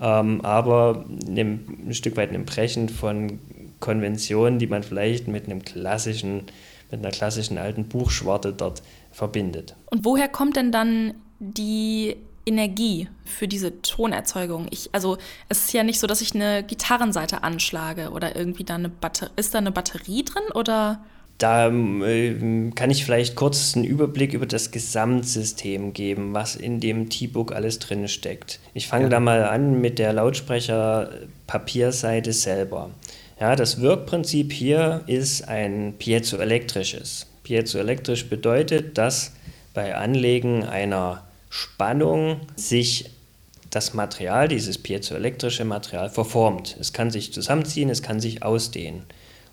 ähm, 0.00 0.40
aber 0.40 1.04
ein 1.28 1.92
Stück 1.92 2.16
weit 2.16 2.32
ein 2.32 2.46
Brechen 2.46 2.88
von 2.88 3.38
Konventionen, 3.80 4.58
die 4.58 4.66
man 4.66 4.82
vielleicht 4.82 5.28
mit 5.28 5.44
einem 5.44 5.62
klassischen 5.62 6.44
mit 6.90 7.00
einer 7.00 7.10
klassischen 7.10 7.58
alten 7.58 7.84
Buchschwarte 7.84 8.52
dort 8.52 8.82
verbindet. 9.12 9.76
Und 9.90 10.06
woher 10.06 10.26
kommt 10.26 10.56
denn 10.56 10.72
dann 10.72 11.14
die 11.38 12.16
Energie 12.48 13.08
für 13.24 13.46
diese 13.46 13.80
Tonerzeugung? 13.82 14.66
Ich, 14.70 14.90
also 14.92 15.18
es 15.48 15.66
ist 15.66 15.72
ja 15.72 15.84
nicht 15.84 16.00
so, 16.00 16.06
dass 16.06 16.20
ich 16.20 16.34
eine 16.34 16.64
Gitarrenseite 16.64 17.44
anschlage 17.44 18.10
oder 18.10 18.34
irgendwie 18.34 18.64
da 18.64 18.74
eine 18.74 18.88
Batterie. 18.88 19.30
Ist 19.36 19.54
da 19.54 19.58
eine 19.58 19.70
Batterie 19.70 20.24
drin 20.24 20.42
oder? 20.54 21.00
Da 21.38 21.68
äh, 21.68 22.70
kann 22.74 22.90
ich 22.90 23.04
vielleicht 23.04 23.36
kurz 23.36 23.76
einen 23.76 23.84
Überblick 23.84 24.32
über 24.32 24.46
das 24.46 24.72
Gesamtsystem 24.72 25.92
geben, 25.92 26.34
was 26.34 26.56
in 26.56 26.80
dem 26.80 27.10
T-Book 27.10 27.52
alles 27.52 27.78
drin 27.78 28.08
steckt. 28.08 28.58
Ich 28.74 28.88
fange 28.88 29.04
ja. 29.04 29.10
da 29.10 29.20
mal 29.20 29.44
an 29.44 29.80
mit 29.80 30.00
der 30.00 30.12
Lautsprecher-Papierseite 30.12 32.32
selber. 32.32 32.90
Ja, 33.38 33.54
das 33.54 33.80
Wirkprinzip 33.80 34.52
hier 34.52 35.02
ist 35.06 35.46
ein 35.46 35.94
piezoelektrisches. 35.96 37.28
Piezoelektrisch 37.44 38.28
bedeutet, 38.28 38.98
dass 38.98 39.34
bei 39.74 39.94
Anlegen 39.94 40.64
einer 40.64 41.22
Spannung 41.50 42.40
sich 42.56 43.10
das 43.70 43.94
Material, 43.94 44.48
dieses 44.48 44.78
piezoelektrische 44.78 45.64
Material, 45.64 46.10
verformt. 46.10 46.76
Es 46.80 46.92
kann 46.92 47.10
sich 47.10 47.32
zusammenziehen, 47.32 47.90
es 47.90 48.02
kann 48.02 48.20
sich 48.20 48.42
ausdehnen. 48.42 49.02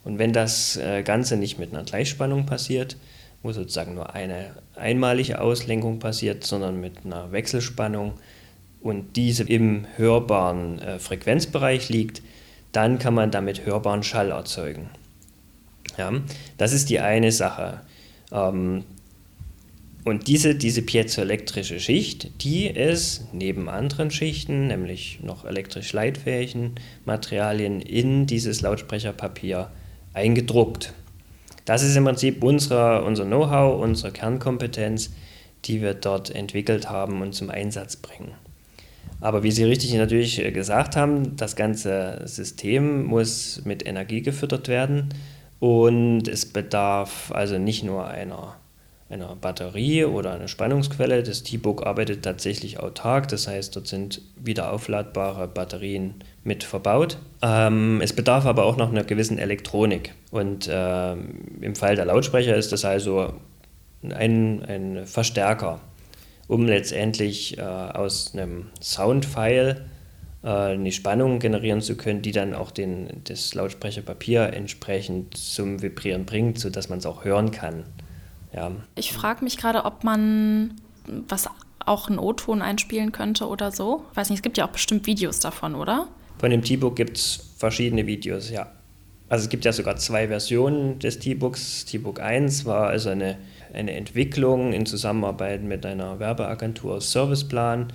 Und 0.03 0.19
wenn 0.19 0.33
das 0.33 0.77
äh, 0.77 1.03
Ganze 1.03 1.35
nicht 1.35 1.59
mit 1.59 1.73
einer 1.73 1.83
Gleichspannung 1.83 2.45
passiert, 2.45 2.95
wo 3.43 3.51
sozusagen 3.51 3.95
nur 3.95 4.13
eine 4.13 4.55
einmalige 4.75 5.41
Auslenkung 5.41 5.99
passiert, 5.99 6.43
sondern 6.43 6.79
mit 6.79 7.05
einer 7.05 7.31
Wechselspannung 7.31 8.13
und 8.81 9.15
diese 9.15 9.43
im 9.43 9.85
hörbaren 9.97 10.79
äh, 10.79 10.99
Frequenzbereich 10.99 11.89
liegt, 11.89 12.21
dann 12.71 12.99
kann 12.99 13.13
man 13.13 13.31
damit 13.31 13.65
hörbaren 13.65 14.03
Schall 14.03 14.31
erzeugen. 14.31 14.89
Ja, 15.97 16.11
das 16.57 16.73
ist 16.73 16.89
die 16.89 16.99
eine 16.99 17.31
Sache. 17.31 17.81
Ähm, 18.31 18.83
und 20.05 20.27
diese, 20.27 20.53
diese 20.53 20.83
piezoelektrische 20.83 21.79
Schicht, 21.79 22.43
die 22.43 22.67
ist 22.67 23.33
neben 23.33 23.67
anderen 23.67 24.11
Schichten, 24.11 24.67
nämlich 24.67 25.19
noch 25.23 25.45
elektrisch 25.45 25.91
leitfähigen 25.93 26.75
Materialien, 27.05 27.81
in 27.81 28.27
dieses 28.27 28.61
Lautsprecherpapier 28.61 29.71
eingedruckt. 30.13 30.93
Das 31.65 31.81
ist 31.81 31.95
im 31.95 32.05
Prinzip 32.05 32.43
unsere, 32.43 33.03
unser 33.03 33.25
Know-how, 33.25 33.81
unsere 33.81 34.11
Kernkompetenz, 34.11 35.09
die 35.65 35.81
wir 35.81 35.95
dort 35.95 36.29
entwickelt 36.29 36.87
haben 36.87 37.23
und 37.23 37.33
zum 37.33 37.49
Einsatz 37.49 37.95
bringen. 37.95 38.35
Aber 39.21 39.41
wie 39.41 39.51
Sie 39.51 39.63
richtig 39.63 39.91
natürlich 39.95 40.35
gesagt 40.53 40.95
haben, 40.95 41.35
das 41.35 41.55
ganze 41.55 42.21
System 42.25 43.05
muss 43.05 43.63
mit 43.65 43.87
Energie 43.87 44.21
gefüttert 44.21 44.67
werden 44.67 45.09
und 45.59 46.27
es 46.27 46.45
bedarf 46.45 47.31
also 47.31 47.57
nicht 47.57 47.83
nur 47.83 48.07
einer, 48.07 48.55
einer 49.09 49.35
Batterie 49.35 50.05
oder 50.05 50.33
einer 50.33 50.47
Spannungsquelle. 50.47 51.21
Das 51.21 51.43
T-Book 51.43 51.85
arbeitet 51.85 52.23
tatsächlich 52.23 52.79
autark, 52.79 53.27
das 53.27 53.47
heißt, 53.47 53.75
dort 53.75 53.87
sind 53.87 54.21
wieder 54.35 54.71
aufladbare 54.71 55.47
Batterien 55.47 56.15
mit 56.43 56.63
verbaut. 56.63 57.17
Ähm, 57.41 58.01
es 58.01 58.13
bedarf 58.13 58.45
aber 58.45 58.65
auch 58.65 58.77
noch 58.77 58.89
einer 58.89 59.03
gewissen 59.03 59.37
Elektronik. 59.37 60.13
Und 60.31 60.67
äh, 60.67 61.13
im 61.13 61.75
Fall 61.75 61.95
der 61.95 62.05
Lautsprecher 62.05 62.55
ist 62.55 62.71
das 62.71 62.83
also 62.83 63.33
ein, 64.03 64.63
ein 64.65 65.05
Verstärker, 65.05 65.81
um 66.47 66.65
letztendlich 66.65 67.57
äh, 67.57 67.61
aus 67.61 68.33
einem 68.33 68.69
Soundfile 68.81 69.85
äh, 70.43 70.47
eine 70.47 70.91
Spannung 70.91 71.37
generieren 71.37 71.81
zu 71.81 71.95
können, 71.95 72.23
die 72.23 72.31
dann 72.31 72.55
auch 72.55 72.71
den, 72.71 73.21
das 73.25 73.53
Lautsprecherpapier 73.53 74.53
entsprechend 74.53 75.37
zum 75.37 75.83
Vibrieren 75.83 76.25
bringt, 76.25 76.59
sodass 76.59 76.89
man 76.89 76.99
es 76.99 77.05
auch 77.05 77.23
hören 77.23 77.51
kann. 77.51 77.83
Ja. 78.55 78.71
Ich 78.95 79.11
frage 79.11 79.43
mich 79.43 79.57
gerade, 79.57 79.85
ob 79.85 80.03
man 80.03 80.75
was 81.27 81.49
auch 81.85 82.07
einen 82.07 82.19
O-Ton 82.19 82.61
einspielen 82.61 83.11
könnte 83.11 83.47
oder 83.47 83.71
so. 83.71 84.05
Ich 84.11 84.17
weiß 84.17 84.29
nicht, 84.29 84.39
es 84.39 84.43
gibt 84.43 84.57
ja 84.57 84.65
auch 84.65 84.71
bestimmt 84.71 85.05
Videos 85.05 85.39
davon, 85.39 85.75
oder? 85.75 86.07
Von 86.39 86.49
dem 86.49 86.63
T-Book 86.63 86.95
gibt 86.95 87.17
es 87.17 87.53
verschiedene 87.57 88.07
Videos, 88.07 88.49
ja. 88.49 88.71
Also 89.27 89.43
es 89.43 89.49
gibt 89.49 89.65
ja 89.65 89.73
sogar 89.73 89.97
zwei 89.97 90.27
Versionen 90.27 90.99
des 90.99 91.19
T-Books. 91.19 91.85
T-Book 91.85 92.19
1 92.19 92.65
war 92.65 92.87
also 92.87 93.09
eine, 93.09 93.37
eine 93.73 93.93
Entwicklung 93.93 94.71
in 94.71 94.85
Zusammenarbeit 94.85 95.63
mit 95.63 95.85
einer 95.85 96.19
Werbeagentur 96.19 97.01
Serviceplan 97.01 97.91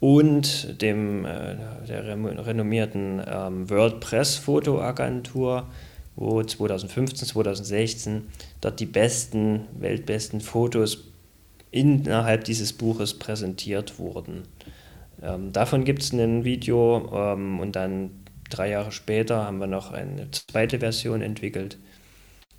und 0.00 0.82
dem, 0.82 1.24
äh, 1.24 1.56
der 1.88 2.04
renommierten 2.46 3.22
ähm, 3.24 3.70
WordPress 3.70 4.36
Fotoagentur, 4.36 5.68
wo 6.16 6.42
2015, 6.42 7.28
2016 7.28 8.26
dort 8.62 8.80
die 8.80 8.86
besten, 8.86 9.66
weltbesten 9.78 10.40
Fotos 10.40 11.12
innerhalb 11.70 12.44
dieses 12.44 12.72
Buches 12.72 13.18
präsentiert 13.18 13.98
wurden. 13.98 14.44
Ähm, 15.22 15.52
davon 15.52 15.84
gibt 15.84 16.02
es 16.02 16.12
ein 16.12 16.44
Video 16.44 17.12
ähm, 17.14 17.60
und 17.60 17.76
dann 17.76 18.10
drei 18.48 18.70
Jahre 18.70 18.92
später 18.92 19.44
haben 19.44 19.58
wir 19.58 19.66
noch 19.66 19.92
eine 19.92 20.30
zweite 20.30 20.78
Version 20.78 21.20
entwickelt. 21.20 21.76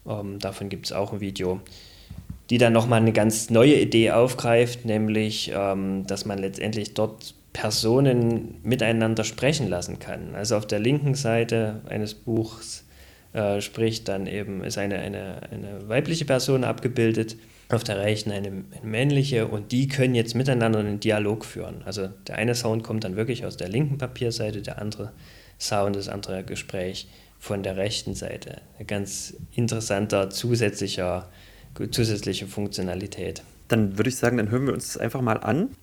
Ähm, 0.08 0.38
davon 0.38 0.70
gibt 0.70 0.86
es 0.86 0.92
auch 0.92 1.14
ein 1.14 1.20
Video 1.20 1.62
die 2.50 2.58
dann 2.58 2.74
nochmal 2.74 3.02
eine 3.02 3.14
ganz 3.14 3.50
neue 3.50 3.80
Idee 3.80 4.12
aufgreift, 4.12 4.86
nämlich, 4.86 5.52
ähm, 5.56 6.06
dass 6.08 6.26
man 6.26 6.40
letztendlich 6.40 6.94
dort 6.94 7.34
Personen 7.54 8.60
miteinander 8.64 9.24
sprechen 9.24 9.68
lassen 9.70 10.00
kann. 10.00 10.36
Also 10.36 10.58
auf 10.58 10.68
der 10.68 10.80
linken 10.80 11.16
Seite 11.16 11.82
eines 11.88 12.14
Buchs 12.14 12.86
äh, 13.34 13.62
spricht 13.62 14.08
dann 14.08 14.28
eben, 14.28 14.64
ist 14.64 14.78
eine, 14.78 15.00
eine, 15.00 15.42
eine 15.52 15.88
weibliche 15.90 16.26
Person 16.26 16.64
abgebildet, 16.64 17.36
auf 17.70 17.84
der 17.84 18.00
rechten 18.00 18.32
eine, 18.32 18.48
eine 18.48 18.66
männliche 18.84 19.48
und 19.48 19.72
die 19.72 19.88
können 19.88 20.16
jetzt 20.16 20.36
miteinander 20.36 20.80
einen 20.80 21.00
Dialog 21.00 21.46
führen. 21.46 21.82
Also 21.86 22.08
der 22.28 22.38
eine 22.38 22.56
Sound 22.56 22.84
kommt 22.84 23.04
dann 23.04 23.16
wirklich 23.16 23.46
aus 23.46 23.58
der 23.58 23.70
linken 23.70 23.98
Papierseite, 23.98 24.62
der 24.62 24.80
andere 24.80 25.12
Sound, 25.60 25.96
das 25.96 26.10
andere 26.10 26.44
Gespräch 26.44 27.08
von 27.40 27.64
der 27.64 27.78
rechten 27.78 28.16
Seite. 28.16 28.62
Ein 28.80 28.88
ganz 28.88 29.36
interessanter 29.52 30.30
zusätzlicher 30.30 31.30
zusätzliche 31.92 32.48
Funktionalität. 32.48 33.44
Dann 33.68 33.98
würde 33.98 34.10
ich 34.10 34.18
sagen, 34.18 34.38
dann 34.38 34.50
hören 34.50 34.68
wir 34.68 34.74
uns 34.74 34.94
das 34.94 34.98
einfach 34.98 35.22
mal 35.22 35.38
an. 35.38 35.76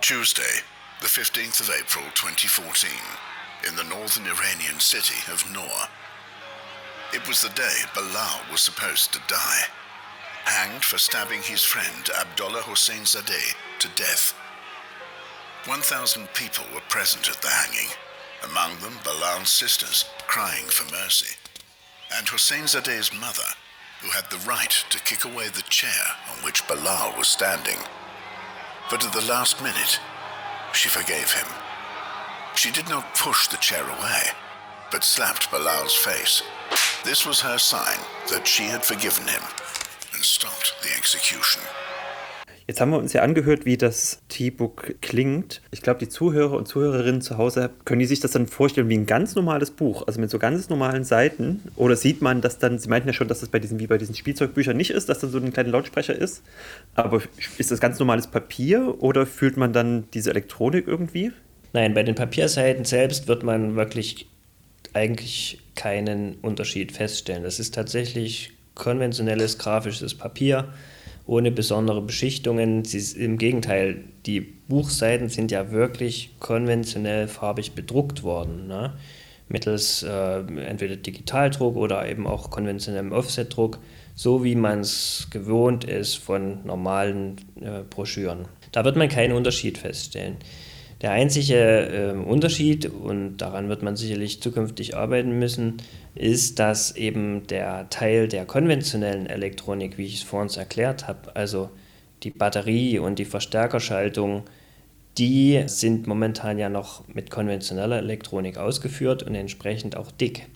Tuesday, 0.00 0.62
the 1.00 1.08
15th 1.08 1.60
of 1.60 1.70
April 1.70 2.04
2014, 2.14 2.90
in 3.66 3.76
the 3.76 3.84
northern 3.84 4.26
Iranian 4.26 4.80
city 4.80 5.20
of 5.32 5.44
Noor. 5.52 5.88
It 7.12 7.26
was 7.28 7.42
the 7.42 7.50
day 7.50 7.82
Bilal 7.94 8.40
was 8.50 8.60
supposed 8.60 9.12
to 9.12 9.20
die, 9.28 9.62
hanged 10.44 10.84
for 10.84 10.98
stabbing 10.98 11.42
his 11.42 11.62
friend 11.62 12.10
Abdullah 12.18 12.62
Hussein 12.62 13.02
Zadeh 13.04 13.54
to 13.80 13.88
death. 13.94 14.34
1,000 15.66 16.28
people 16.34 16.64
were 16.74 16.80
present 16.88 17.28
at 17.28 17.40
the 17.42 17.48
hanging, 17.48 17.90
among 18.44 18.78
them 18.80 18.98
Bilal's 19.04 19.50
sisters 19.50 20.04
crying 20.26 20.64
for 20.66 20.90
mercy 20.92 21.36
and 22.18 22.28
Hussein 22.28 22.64
Zadeh's 22.64 23.12
mother, 23.12 23.48
who 24.00 24.10
had 24.10 24.28
the 24.30 24.44
right 24.48 24.84
to 24.90 25.00
kick 25.00 25.24
away 25.24 25.48
the 25.48 25.62
chair 25.62 26.02
on 26.30 26.44
which 26.44 26.66
Bilal 26.68 27.14
was 27.16 27.28
standing. 27.28 27.78
But 28.90 29.04
at 29.04 29.12
the 29.12 29.26
last 29.26 29.62
minute, 29.62 30.00
she 30.72 30.88
forgave 30.88 31.32
him. 31.32 31.46
She 32.54 32.70
did 32.70 32.88
not 32.88 33.04
push 33.14 33.48
the 33.48 33.56
chair 33.56 33.82
away, 33.82 34.30
but 34.92 35.02
slapped 35.02 35.50
Bilal's 35.50 35.94
face. 35.94 36.42
This 37.02 37.26
was 37.26 37.42
her 37.42 37.58
sign 37.58 37.98
that 38.28 38.46
she 38.46 38.64
had 38.64 38.84
forgiven 38.84 39.26
him 39.26 39.42
and 40.14 40.22
stopped 40.22 40.74
the 40.82 40.90
execution. 40.96 41.62
Jetzt 42.68 42.80
haben 42.80 42.90
wir 42.90 42.98
uns 42.98 43.12
ja 43.14 43.22
angehört, 43.22 43.64
wie 43.64 43.76
das 43.76 44.20
T-Book 44.28 44.94
klingt. 45.00 45.62
Ich 45.72 45.82
glaube, 45.82 45.98
die 45.98 46.08
Zuhörer 46.08 46.52
und 46.52 46.68
Zuhörerinnen 46.68 47.20
zu 47.20 47.36
Hause 47.38 47.70
können 47.84 47.98
die 48.00 48.06
sich 48.06 48.20
das 48.20 48.30
dann 48.30 48.46
vorstellen 48.46 48.88
wie 48.88 48.96
ein 48.96 49.06
ganz 49.06 49.34
normales 49.34 49.72
Buch, 49.72 50.06
also 50.06 50.20
mit 50.20 50.30
so 50.30 50.38
ganz 50.38 50.68
normalen 50.68 51.04
Seiten. 51.04 51.62
Oder 51.74 51.96
sieht 51.96 52.22
man 52.22 52.42
das 52.42 52.58
dann, 52.58 52.78
Sie 52.78 52.88
meinten 52.88 53.08
ja 53.08 53.14
schon, 53.14 53.28
dass 53.28 53.40
das 53.40 53.48
bei 53.48 53.58
diesen, 53.58 53.80
wie 53.80 53.88
bei 53.88 53.98
diesen 53.98 54.14
Spielzeugbüchern 54.14 54.76
nicht 54.76 54.90
ist, 54.90 55.08
dass 55.08 55.18
da 55.18 55.26
so 55.26 55.38
ein 55.38 55.52
kleiner 55.52 55.70
Lautsprecher 55.70 56.14
ist. 56.14 56.42
Aber 56.94 57.22
ist 57.58 57.70
das 57.70 57.80
ganz 57.80 57.98
normales 57.98 58.28
Papier 58.28 59.02
oder 59.02 59.26
fühlt 59.26 59.56
man 59.56 59.72
dann 59.72 60.08
diese 60.12 60.30
Elektronik 60.30 60.86
irgendwie? 60.86 61.32
Nein, 61.72 61.94
bei 61.94 62.02
den 62.02 62.14
Papierseiten 62.14 62.84
selbst 62.84 63.28
wird 63.28 63.42
man 63.42 63.76
wirklich 63.76 64.26
eigentlich 64.92 65.58
keinen 65.74 66.34
Unterschied 66.42 66.92
feststellen. 66.92 67.44
Das 67.44 67.58
ist 67.58 67.74
tatsächlich 67.74 68.52
konventionelles 68.74 69.58
grafisches 69.58 70.14
Papier 70.14 70.72
ohne 71.26 71.50
besondere 71.50 72.02
Beschichtungen. 72.02 72.84
Sie, 72.84 73.18
Im 73.22 73.38
Gegenteil, 73.38 74.04
die 74.26 74.40
Buchseiten 74.40 75.28
sind 75.28 75.50
ja 75.50 75.70
wirklich 75.70 76.30
konventionell 76.40 77.28
farbig 77.28 77.72
bedruckt 77.72 78.22
worden. 78.22 78.66
Ne? 78.66 78.92
Mittels 79.48 80.02
äh, 80.02 80.38
entweder 80.40 80.96
Digitaldruck 80.96 81.76
oder 81.76 82.08
eben 82.08 82.26
auch 82.26 82.50
konventionellem 82.50 83.12
Offsetdruck, 83.12 83.78
so 84.14 84.44
wie 84.44 84.54
man 84.54 84.80
es 84.80 85.28
gewohnt 85.30 85.84
ist 85.84 86.16
von 86.16 86.64
normalen 86.64 87.36
äh, 87.60 87.82
Broschüren. 87.88 88.46
Da 88.72 88.84
wird 88.84 88.96
man 88.96 89.08
keinen 89.08 89.32
Unterschied 89.32 89.78
feststellen. 89.78 90.36
Der 91.02 91.10
einzige 91.10 91.56
äh, 91.56 92.12
Unterschied, 92.12 92.86
und 92.86 93.38
daran 93.38 93.68
wird 93.68 93.82
man 93.82 93.96
sicherlich 93.96 94.40
zukünftig 94.40 94.96
arbeiten 94.96 95.36
müssen, 95.36 95.78
ist, 96.14 96.60
dass 96.60 96.94
eben 96.94 97.46
der 97.48 97.90
Teil 97.90 98.28
der 98.28 98.46
konventionellen 98.46 99.26
Elektronik, 99.26 99.98
wie 99.98 100.06
ich 100.06 100.14
es 100.14 100.22
vorhin 100.22 100.56
erklärt 100.56 101.08
habe, 101.08 101.34
also 101.34 101.70
die 102.22 102.30
Batterie 102.30 103.00
und 103.00 103.18
die 103.18 103.24
Verstärkerschaltung, 103.24 104.44
die 105.18 105.64
sind 105.66 106.06
momentan 106.06 106.58
ja 106.58 106.68
noch 106.68 107.06
mit 107.08 107.30
konventioneller 107.30 107.98
Elektronik 107.98 108.56
ausgeführt 108.56 109.24
und 109.24 109.34
entsprechend 109.34 109.96
auch 109.96 110.12
dick. 110.12 110.46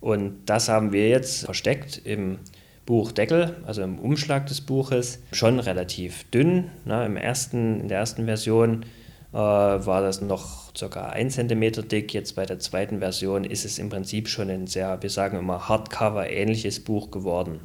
Und 0.00 0.44
das 0.46 0.68
haben 0.68 0.92
wir 0.92 1.08
jetzt 1.08 1.44
versteckt 1.44 2.00
im 2.04 2.38
Buchdeckel, 2.86 3.56
also 3.66 3.82
im 3.82 3.98
Umschlag 3.98 4.46
des 4.46 4.60
Buches, 4.60 5.18
schon 5.32 5.58
relativ 5.58 6.24
dünn. 6.30 6.70
Na, 6.84 7.04
im 7.04 7.16
ersten, 7.16 7.80
in 7.80 7.88
der 7.88 7.98
ersten 7.98 8.24
Version 8.24 8.84
war 9.32 10.02
das 10.02 10.20
noch 10.20 10.72
ca. 10.74 11.08
1 11.10 11.34
cm 11.34 11.88
dick. 11.88 12.12
Jetzt 12.14 12.34
bei 12.36 12.46
der 12.46 12.58
zweiten 12.58 12.98
Version 12.98 13.44
ist 13.44 13.64
es 13.64 13.78
im 13.78 13.88
Prinzip 13.88 14.28
schon 14.28 14.50
ein 14.50 14.66
sehr, 14.66 15.02
wir 15.02 15.10
sagen 15.10 15.38
immer, 15.38 15.68
Hardcover-ähnliches 15.68 16.80
Buch 16.80 17.10
geworden. 17.10 17.60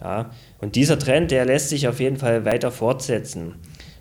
Ja, 0.00 0.30
und 0.60 0.74
dieser 0.74 0.98
Trend, 0.98 1.30
der 1.30 1.44
lässt 1.44 1.68
sich 1.68 1.86
auf 1.86 2.00
jeden 2.00 2.16
Fall 2.16 2.44
weiter 2.44 2.72
fortsetzen. 2.72 3.54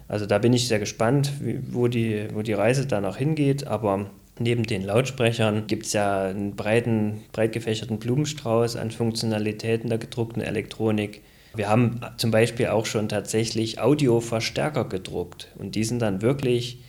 Also 0.08 0.26
da 0.26 0.40
bin 0.40 0.52
ich 0.52 0.68
sehr 0.68 0.80
gespannt, 0.80 1.32
wo 1.70 1.88
die, 1.88 2.28
wo 2.34 2.42
die 2.42 2.54
Reise 2.54 2.88
da 2.88 3.00
noch 3.00 3.18
hingeht. 3.18 3.68
Aber 3.68 4.08
neben 4.40 4.64
den 4.64 4.84
Lautsprechern 4.84 5.68
gibt 5.68 5.86
es 5.86 5.94
ja 5.94 6.24
einen 6.24 6.56
breiten, 6.56 7.22
breit 7.32 7.54
gefächerten 7.54 8.00
Blumenstrauß 8.00 8.76
an 8.76 8.92
Funktionalitäten 8.92 9.90
der 9.90 10.00
gedruckten 10.00 10.42
Elektronik. 10.42 11.22
Wir 11.54 11.70
haben 11.70 12.00
zum 12.18 12.32
Beispiel 12.32 12.68
auch 12.68 12.86
schon 12.86 13.10
tatsächlich 13.10 13.80
Audioverstärker 13.80 14.86
gedruckt 14.86 15.50
und 15.58 15.76
die 15.76 15.84
sind 15.84 16.02
dann 16.02 16.22
wirklich 16.22 16.84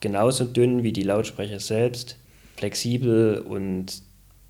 genauso 0.00 0.44
dünn 0.44 0.82
wie 0.82 0.92
die 0.92 1.02
Lautsprecher 1.02 1.60
selbst, 1.60 2.18
flexibel 2.56 3.38
und 3.38 4.02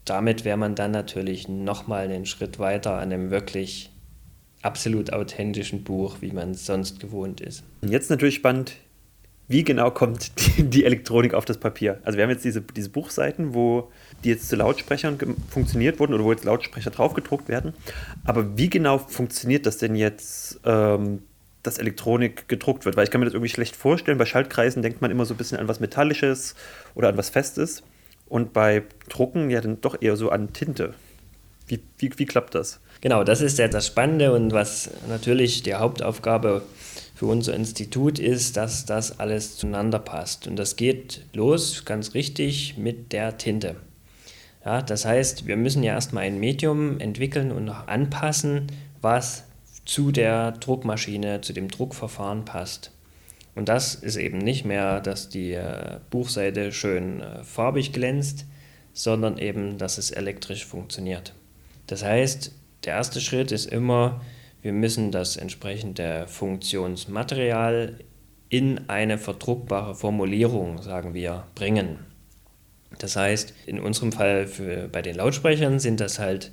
damit 0.05 0.45
wäre 0.45 0.57
man 0.57 0.75
dann 0.77 0.93
natürlich 0.93 1.49
nochmal 1.49 2.05
einen 2.05 2.27
Schritt 2.27 2.59
weiter 2.59 2.93
an 2.95 3.13
einem 3.13 3.31
wirklich 3.31 3.91
absolut 4.63 5.13
authentischen 5.13 5.85
Buch, 5.85 6.17
wie 6.21 6.31
man 6.31 6.53
es 6.53 6.67
sonst 6.67 7.01
gewohnt 7.01 7.41
ist. 7.41 7.65
Und 7.83 7.91
jetzt 7.91 8.11
natürlich 8.11 8.37
spannend, 8.37 8.77
wie 9.49 9.65
genau 9.65 9.91
kommt 9.91 10.33
die, 10.41 10.63
die, 10.71 10.85
Elektronik 10.85 11.35
auf 11.35 11.45
das 11.45 11.59
Papier? 11.59 12.01
Also 12.05 12.17
wir 12.17 12.25
haben 12.25 12.31
jetzt 12.31 12.45
diese, 12.45 12.61
diese 12.61 12.91
Buchseiten, 12.91 13.55
wo 13.55 13.91
die 14.25 14.31
jetzt 14.31 14.49
zu 14.49 14.57
Lautsprechern 14.57 15.19
funktioniert 15.51 15.99
wurden 16.01 16.15
oder 16.15 16.25
wo 16.25 16.33
jetzt 16.33 16.45
Lautsprecher 16.45 16.91
drauf 16.91 17.15
gedruckt 17.15 17.49
werden. 17.49 17.75
Aber 18.25 18.57
wie 18.57 18.71
genau 18.71 18.99
funktioniert 18.99 19.67
das 19.67 19.79
denn 19.79 19.95
jetzt, 19.95 20.61
ähm, 20.65 21.23
dass 21.63 21.79
Elektronik 21.79 22.49
gedruckt 22.49 22.85
wird? 22.85 22.97
Weil 22.97 23.05
ich 23.05 23.11
kann 23.11 23.21
mir 23.21 23.27
das 23.27 23.35
irgendwie 23.35 23.53
schlecht 23.53 23.77
vorstellen. 23.77 24.19
Bei 24.19 24.27
Schaltkreisen 24.27 24.83
denkt 24.83 25.03
man 25.03 25.11
immer 25.11 25.25
so 25.25 25.35
ein 25.35 25.37
bisschen 25.37 25.59
an 25.59 25.69
was 25.69 25.81
Metallisches 25.81 26.55
oder 26.95 27.09
an 27.09 27.17
was 27.17 27.31
Festes. 27.31 27.83
Und 28.29 28.53
bei 28.53 28.83
Drucken 29.09 29.51
ja 29.51 29.61
dann 29.61 29.81
doch 29.81 30.01
eher 30.01 30.17
so 30.17 30.31
an 30.31 30.53
Tinte. 30.53 30.95
Wie, 31.69 31.81
wie, 31.99 32.11
wie 32.17 32.27
klappt 32.27 32.55
das? 32.55 32.81
Genau, 33.01 33.25
das 33.25 33.41
ist 33.41 33.59
ja 33.59 33.69
das 33.69 33.87
Spannende 33.87 34.33
und 34.33 34.53
was 34.53 34.91
natürlich 35.09 35.63
die 35.63 35.75
Hauptaufgabe 35.75 36.63
für 37.15 37.27
unser 37.27 37.55
Institut 37.55 38.19
ist, 38.19 38.57
dass 38.57 38.85
das 38.85 39.19
alles 39.19 39.57
zueinander 39.57 39.99
passt. 39.99 40.47
Und 40.47 40.57
das 40.57 40.77
geht 40.77 41.23
los, 41.33 41.85
ganz 41.85 42.15
richtig, 42.15 42.77
mit 42.77 43.13
der 43.13 43.39
Tinte. 43.39 43.77
Ja, 44.67 44.83
das 44.83 45.05
heißt, 45.05 45.47
wir 45.47 45.57
müssen 45.57 45.85
ja 45.85 45.95
erstmal 45.95 46.25
ein 46.25 46.41
Medium 46.41 46.99
entwickeln 46.99 47.53
und 47.53 47.69
anpassen, 47.69 48.67
was 49.01 49.45
zu 49.85 50.11
der 50.11 50.51
Druckmaschine, 50.51 51.41
zu 51.41 51.53
dem 51.53 51.69
Druckverfahren 51.69 52.45
passt. 52.45 52.91
Und 53.55 53.69
das 53.69 53.95
ist 53.95 54.17
eben 54.17 54.39
nicht 54.39 54.65
mehr, 54.65 55.01
dass 55.01 55.29
die 55.29 55.53
äh, 55.53 56.01
Buchseite 56.11 56.73
schön 56.73 57.21
äh, 57.21 57.45
farbig 57.45 57.93
glänzt, 57.93 58.45
sondern 58.93 59.39
eben, 59.39 59.79
dass 59.79 59.99
es 59.99 60.11
elektrisch 60.11 60.67
funktioniert. 60.67 61.33
Das 61.87 62.03
heißt, 62.03 62.51
der 62.85 62.95
erste 62.95 63.21
Schritt 63.21 63.53
ist 63.53 63.67
immer, 63.67 64.21
wir 64.63 64.73
müssen 64.73 65.13
das 65.13 65.37
entsprechende 65.37 66.27
Funktionsmaterial 66.27 68.01
in 68.49 68.89
eine 68.89 69.17
verdruckbare 69.17 69.95
Formulierung, 69.95 70.83
sagen 70.83 71.15
wir, 71.15 71.45
bringen. 71.55 72.16
Das 72.99 73.17
heißt, 73.17 73.55
in 73.67 73.81
unserem 73.81 74.13
Fall 74.13 74.47
für, 74.47 74.89
bei 74.89 75.03
den 75.03 75.17
Lautsprechern 75.17 75.79
sind 75.79 76.01
das 76.01 76.19
halt 76.19 76.53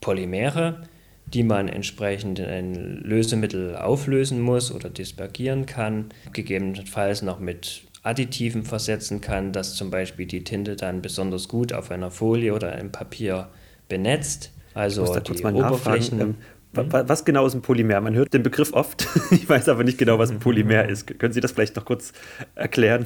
Polymere, 0.00 0.82
die 1.26 1.42
man 1.42 1.68
entsprechend 1.68 2.38
in 2.38 2.46
ein 2.46 2.74
Lösemittel 3.02 3.76
auflösen 3.76 4.40
muss 4.40 4.72
oder 4.72 4.90
dispergieren 4.90 5.66
kann, 5.66 6.06
gegebenenfalls 6.32 7.22
noch 7.22 7.38
mit 7.38 7.84
Additiven 8.02 8.64
versetzen 8.64 9.20
kann, 9.20 9.52
dass 9.52 9.74
zum 9.74 9.90
Beispiel 9.90 10.26
die 10.26 10.44
Tinte 10.44 10.76
dann 10.76 11.02
besonders 11.02 11.48
gut 11.48 11.72
auf 11.72 11.90
einer 11.90 12.10
Folie 12.10 12.52
oder 12.52 12.72
einem 12.72 12.90
Papier 12.90 13.48
benetzt. 13.88 14.50
Also 14.74 15.16
ich 15.32 15.42
mal 15.42 15.54
Oberflächen. 15.54 16.20
Ähm, 16.20 16.34
was 16.74 17.24
genau 17.24 17.46
ist 17.46 17.54
ein 17.54 17.62
Polymer? 17.62 18.00
Man 18.00 18.14
hört 18.14 18.32
den 18.32 18.42
Begriff 18.42 18.72
oft, 18.72 19.06
ich 19.30 19.46
weiß 19.48 19.68
aber 19.68 19.84
nicht 19.84 19.98
genau, 19.98 20.18
was 20.18 20.30
ein 20.30 20.38
Polymer 20.40 20.88
ist. 20.88 21.06
Können 21.18 21.32
Sie 21.32 21.40
das 21.40 21.52
vielleicht 21.52 21.76
noch 21.76 21.84
kurz 21.84 22.12
erklären? 22.54 23.04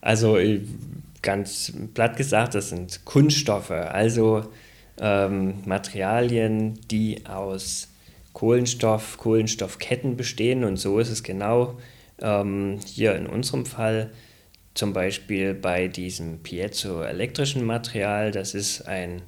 Also 0.00 0.38
äh, 0.38 0.62
ganz 1.22 1.72
platt 1.94 2.16
gesagt, 2.16 2.54
das 2.54 2.70
sind 2.70 3.04
Kunststoffe, 3.04 3.70
also 3.70 4.44
ähm, 5.00 5.54
Materialien, 5.64 6.78
die 6.90 7.26
aus 7.26 7.88
Kohlenstoff, 8.32 9.18
Kohlenstoffketten 9.18 10.16
bestehen. 10.16 10.64
Und 10.64 10.76
so 10.76 10.98
ist 10.98 11.10
es 11.10 11.22
genau 11.22 11.78
ähm, 12.20 12.78
hier 12.84 13.14
in 13.16 13.26
unserem 13.26 13.66
Fall 13.66 14.10
zum 14.74 14.92
Beispiel 14.92 15.54
bei 15.54 15.88
diesem 15.88 16.38
piezoelektrischen 16.38 17.64
Material, 17.64 18.30
das 18.30 18.54
ist 18.54 18.82
ein 18.82 19.22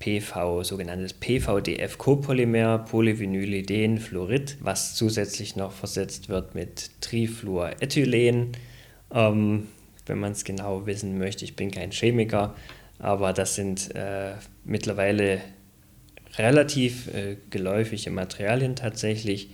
PV, 0.00 0.64
sogenanntes 0.64 1.14
PVDF-Copolymer, 1.14 2.78
Polyvinylidenfluorid, 2.78 4.58
was 4.60 4.94
zusätzlich 4.94 5.56
noch 5.56 5.72
versetzt 5.72 6.28
wird 6.28 6.54
mit 6.54 6.90
Trifluorethylen. 7.00 8.52
Ähm, 9.12 9.68
wenn 10.06 10.18
man 10.18 10.32
es 10.32 10.44
genau 10.44 10.86
wissen 10.86 11.18
möchte, 11.18 11.44
ich 11.44 11.56
bin 11.56 11.70
kein 11.70 11.90
Chemiker, 11.90 12.54
aber 12.98 13.32
das 13.32 13.54
sind 13.54 13.94
äh, 13.94 14.32
mittlerweile 14.64 15.40
relativ 16.38 17.08
äh, 17.14 17.36
geläufige 17.50 18.10
Materialien 18.10 18.76
tatsächlich, 18.76 19.50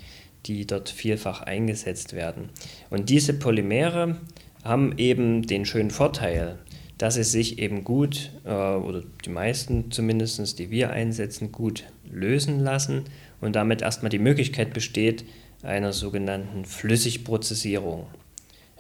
die 0.47 0.67
dort 0.67 0.89
vielfach 0.89 1.43
eingesetzt 1.43 2.15
werden. 2.15 2.51
Und 2.91 3.09
diese 3.11 3.35
Polymere 3.35 4.17
haben 4.65 4.97
eben 4.99 5.43
den 5.47 5.65
schönen 5.65 5.91
Vorteil, 5.91 6.59
dass 6.99 7.17
es 7.17 7.33
sich 7.33 7.59
eben 7.59 7.85
gut, 7.85 8.31
äh, 8.45 8.51
oder 8.51 9.03
die 9.25 9.31
meisten 9.31 9.91
zumindest, 9.91 10.59
die 10.59 10.71
wir 10.71 10.91
einsetzen, 10.91 11.53
gut 11.53 11.85
lösen 12.11 12.61
lassen 12.61 13.05
und 13.41 13.57
damit 13.57 13.83
erstmal 13.83 14.11
die 14.11 14.19
Möglichkeit 14.19 14.73
besteht 14.73 15.25
einer 15.63 15.93
sogenannten 15.93 16.65
Flüssigprozessierung. 16.65 18.07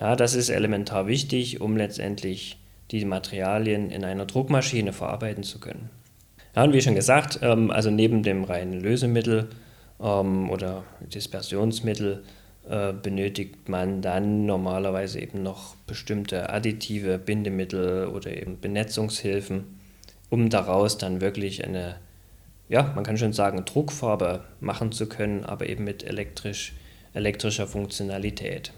Ja, 0.02 0.16
das 0.16 0.34
ist 0.34 0.48
elementar 0.48 1.06
wichtig, 1.06 1.60
um 1.60 1.76
letztendlich 1.76 2.58
die 2.90 3.04
Materialien 3.04 3.88
in 3.88 4.04
einer 4.04 4.26
Druckmaschine 4.26 4.92
verarbeiten 4.92 5.44
zu 5.44 5.60
können. 5.60 5.90
Ja, 6.56 6.64
und 6.64 6.72
wie 6.72 6.82
schon 6.82 6.96
gesagt, 6.96 7.38
ähm, 7.40 7.70
also 7.70 7.88
neben 7.92 8.24
dem 8.24 8.42
reinen 8.42 8.80
Lösemittel 8.80 9.50
ähm, 10.00 10.50
oder 10.50 10.82
Dispersionsmittel 11.14 12.24
äh, 12.68 12.92
benötigt 12.92 13.68
man 13.68 14.02
dann 14.02 14.44
normalerweise 14.44 15.20
eben 15.20 15.44
noch 15.44 15.76
bestimmte 15.86 16.50
Additive, 16.50 17.18
Bindemittel 17.18 18.08
oder 18.08 18.36
eben 18.36 18.58
Benetzungshilfen, 18.60 19.78
um 20.30 20.50
daraus 20.50 20.98
dann 20.98 21.20
wirklich 21.20 21.64
eine, 21.64 21.94
ja, 22.68 22.90
man 22.96 23.04
kann 23.04 23.18
schon 23.18 23.32
sagen, 23.32 23.64
Druckfarbe 23.64 24.42
machen 24.58 24.90
zu 24.90 25.08
können, 25.08 25.44
aber 25.44 25.68
eben 25.68 25.84
mit 25.84 26.02
elektrisch, 26.02 26.72
elektrischer 27.14 27.68
Funktionalität. 27.68 28.72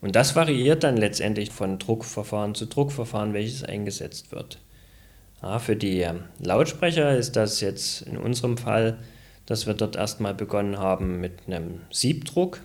Und 0.00 0.14
das 0.14 0.36
variiert 0.36 0.84
dann 0.84 0.96
letztendlich 0.96 1.50
von 1.50 1.78
Druckverfahren 1.78 2.54
zu 2.54 2.66
Druckverfahren, 2.66 3.32
welches 3.32 3.64
eingesetzt 3.64 4.32
wird. 4.32 4.60
Ja, 5.42 5.58
für 5.58 5.76
die 5.76 6.00
ähm, 6.00 6.24
Lautsprecher 6.38 7.16
ist 7.16 7.36
das 7.36 7.60
jetzt 7.60 8.02
in 8.02 8.16
unserem 8.16 8.56
Fall, 8.58 8.98
dass 9.46 9.66
wir 9.66 9.74
dort 9.74 9.96
erstmal 9.96 10.34
begonnen 10.34 10.78
haben 10.78 11.20
mit 11.20 11.46
einem 11.46 11.80
Siebdruck. 11.90 12.60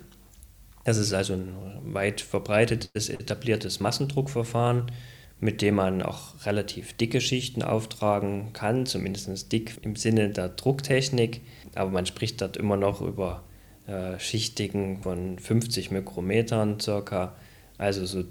Das 0.83 0.97
ist 0.97 1.13
also 1.13 1.33
ein 1.33 1.53
weit 1.93 2.21
verbreitetes, 2.21 3.09
etabliertes 3.09 3.79
Massendruckverfahren, 3.79 4.91
mit 5.39 5.61
dem 5.61 5.75
man 5.75 6.01
auch 6.01 6.45
relativ 6.45 6.93
dicke 6.93 7.21
Schichten 7.21 7.61
auftragen 7.61 8.51
kann, 8.53 8.85
zumindest 8.85 9.51
dick 9.51 9.77
im 9.83 9.95
Sinne 9.95 10.29
der 10.29 10.49
Drucktechnik. 10.49 11.41
Aber 11.75 11.91
man 11.91 12.05
spricht 12.05 12.41
dort 12.41 12.57
immer 12.57 12.77
noch 12.77 13.01
über 13.01 13.43
äh, 13.91 14.19
Schichtigen 14.19 15.01
von 15.03 15.37
50 15.37 15.91
Mikrometern 15.91 16.79
circa, 16.79 17.35
also 17.77 18.05
so 18.05 18.23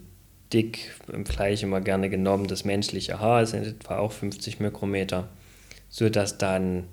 dick, 0.52 0.92
im 1.12 1.26
Vergleich 1.26 1.62
immer 1.62 1.80
gerne 1.80 2.08
genommen, 2.08 2.46
das 2.46 2.64
menschliche 2.64 3.20
Haar 3.20 3.44
sind 3.46 3.66
etwa 3.66 3.98
auch 3.98 4.12
50 4.12 4.58
Mikrometer, 4.60 5.28
sodass 5.90 6.38
dann, 6.38 6.84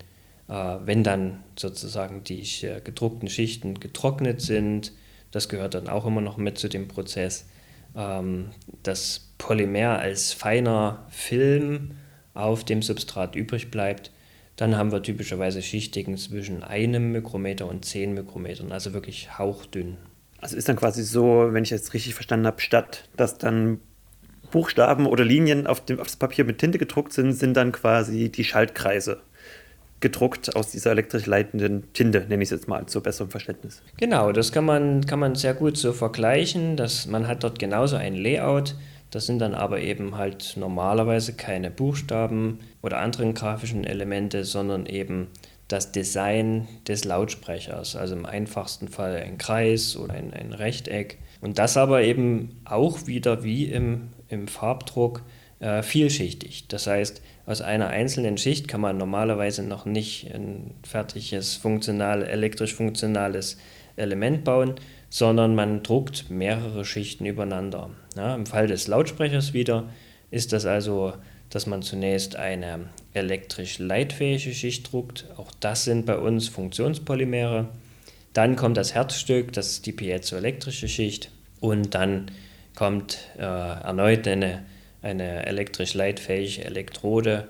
äh, 0.49 0.75
wenn 0.83 1.03
dann 1.03 1.43
sozusagen 1.57 2.23
die 2.23 2.41
äh, 2.65 2.81
gedruckten 2.81 3.29
Schichten 3.29 3.79
getrocknet 3.79 4.41
sind, 4.41 4.91
das 5.31 5.49
gehört 5.49 5.73
dann 5.73 5.87
auch 5.87 6.05
immer 6.05 6.21
noch 6.21 6.37
mit 6.37 6.57
zu 6.57 6.67
dem 6.67 6.87
Prozess. 6.87 7.45
Ähm, 7.95 8.49
das 8.83 9.31
Polymer 9.37 9.99
als 9.99 10.33
feiner 10.33 11.05
Film 11.09 11.91
auf 12.33 12.63
dem 12.63 12.81
Substrat 12.81 13.35
übrig 13.35 13.71
bleibt. 13.71 14.11
Dann 14.57 14.75
haben 14.75 14.91
wir 14.91 15.01
typischerweise 15.01 15.61
Schichtigen 15.61 16.17
zwischen 16.17 16.63
einem 16.63 17.11
Mikrometer 17.11 17.67
und 17.67 17.85
zehn 17.85 18.13
Mikrometern, 18.13 18.71
also 18.71 18.93
wirklich 18.93 19.37
hauchdünn. 19.37 19.97
Also 20.39 20.57
ist 20.57 20.67
dann 20.67 20.75
quasi 20.75 21.03
so, 21.03 21.49
wenn 21.51 21.63
ich 21.63 21.69
jetzt 21.69 21.93
richtig 21.93 22.15
verstanden 22.15 22.47
habe, 22.47 22.59
statt 22.59 23.07
dass 23.15 23.37
dann 23.37 23.79
Buchstaben 24.51 25.05
oder 25.05 25.23
Linien 25.23 25.67
auf, 25.67 25.83
dem, 25.85 25.99
auf 25.99 26.07
das 26.07 26.15
Papier 26.15 26.45
mit 26.45 26.57
Tinte 26.57 26.77
gedruckt 26.77 27.13
sind, 27.13 27.33
sind 27.33 27.55
dann 27.55 27.71
quasi 27.71 28.29
die 28.29 28.43
Schaltkreise 28.43 29.21
gedruckt 29.99 30.55
aus 30.55 30.71
dieser 30.71 30.91
elektrisch 30.91 31.25
leitenden 31.25 31.91
Tinte, 31.93 32.21
nenne 32.21 32.43
ich 32.43 32.47
es 32.47 32.51
jetzt 32.51 32.67
mal 32.67 32.85
zu 32.85 33.01
besserem 33.01 33.31
Verständnis. 33.31 33.81
Genau, 33.97 34.31
das 34.31 34.51
kann 34.51 34.65
man, 34.65 35.05
kann 35.05 35.19
man 35.19 35.35
sehr 35.35 35.53
gut 35.53 35.77
so 35.77 35.91
vergleichen. 35.91 36.77
Dass 36.77 37.07
man 37.07 37.27
hat 37.27 37.43
dort 37.43 37.57
genauso 37.57 37.95
ein 37.95 38.15
Layout. 38.15 38.75
Das 39.11 39.25
sind 39.25 39.39
dann 39.39 39.53
aber 39.53 39.79
eben 39.79 40.17
halt 40.17 40.55
normalerweise 40.57 41.33
keine 41.33 41.71
Buchstaben 41.71 42.59
oder 42.81 42.99
anderen 42.99 43.33
grafischen 43.33 43.83
Elemente, 43.83 44.43
sondern 44.43 44.85
eben 44.85 45.27
das 45.67 45.91
Design 45.91 46.67
des 46.87 47.03
Lautsprechers. 47.05 47.95
Also 47.95 48.15
im 48.15 48.25
einfachsten 48.25 48.87
Fall 48.87 49.17
ein 49.17 49.37
Kreis 49.37 49.95
oder 49.95 50.13
ein, 50.13 50.33
ein 50.33 50.53
Rechteck. 50.53 51.17
Und 51.41 51.59
das 51.59 51.77
aber 51.77 52.03
eben 52.03 52.59
auch 52.65 53.07
wieder 53.07 53.43
wie 53.43 53.65
im, 53.65 54.09
im 54.29 54.47
Farbdruck 54.47 55.23
äh, 55.59 55.83
vielschichtig. 55.83 56.67
Das 56.67 56.87
heißt, 56.87 57.21
aus 57.45 57.61
einer 57.61 57.87
einzelnen 57.87 58.37
Schicht 58.37 58.67
kann 58.67 58.81
man 58.81 58.97
normalerweise 58.97 59.63
noch 59.63 59.85
nicht 59.85 60.33
ein 60.33 60.71
fertiges, 60.83 61.55
funktional, 61.55 62.23
elektrisch 62.23 62.73
funktionales 62.73 63.57
Element 63.95 64.43
bauen, 64.43 64.75
sondern 65.09 65.55
man 65.55 65.83
druckt 65.83 66.29
mehrere 66.29 66.85
Schichten 66.85 67.25
übereinander. 67.25 67.89
Ja, 68.15 68.35
Im 68.35 68.45
Fall 68.45 68.67
des 68.67 68.87
Lautsprechers 68.87 69.53
wieder 69.53 69.85
ist 70.31 70.53
das 70.53 70.65
also, 70.65 71.13
dass 71.49 71.65
man 71.65 71.81
zunächst 71.81 72.35
eine 72.35 72.89
elektrisch 73.13 73.79
leitfähige 73.79 74.53
Schicht 74.53 74.91
druckt. 74.91 75.25
Auch 75.37 75.51
das 75.59 75.85
sind 75.85 76.05
bei 76.05 76.17
uns 76.17 76.49
Funktionspolymere. 76.49 77.69
Dann 78.33 78.55
kommt 78.55 78.77
das 78.77 78.93
Herzstück, 78.93 79.53
das 79.53 79.71
ist 79.71 79.85
die 79.85 79.93
piezoelektrische 79.93 80.87
Schicht. 80.87 81.31
Und 81.59 81.95
dann 81.95 82.29
kommt 82.75 83.17
äh, 83.37 83.41
erneut 83.41 84.27
eine, 84.27 84.65
eine 85.01 85.45
elektrisch 85.45 85.93
leitfähige 85.93 86.65
Elektrode 86.65 87.47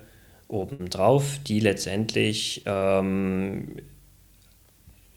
obendrauf, 0.47 1.39
die 1.45 1.59
letztendlich 1.59 2.61
ähm, 2.65 3.77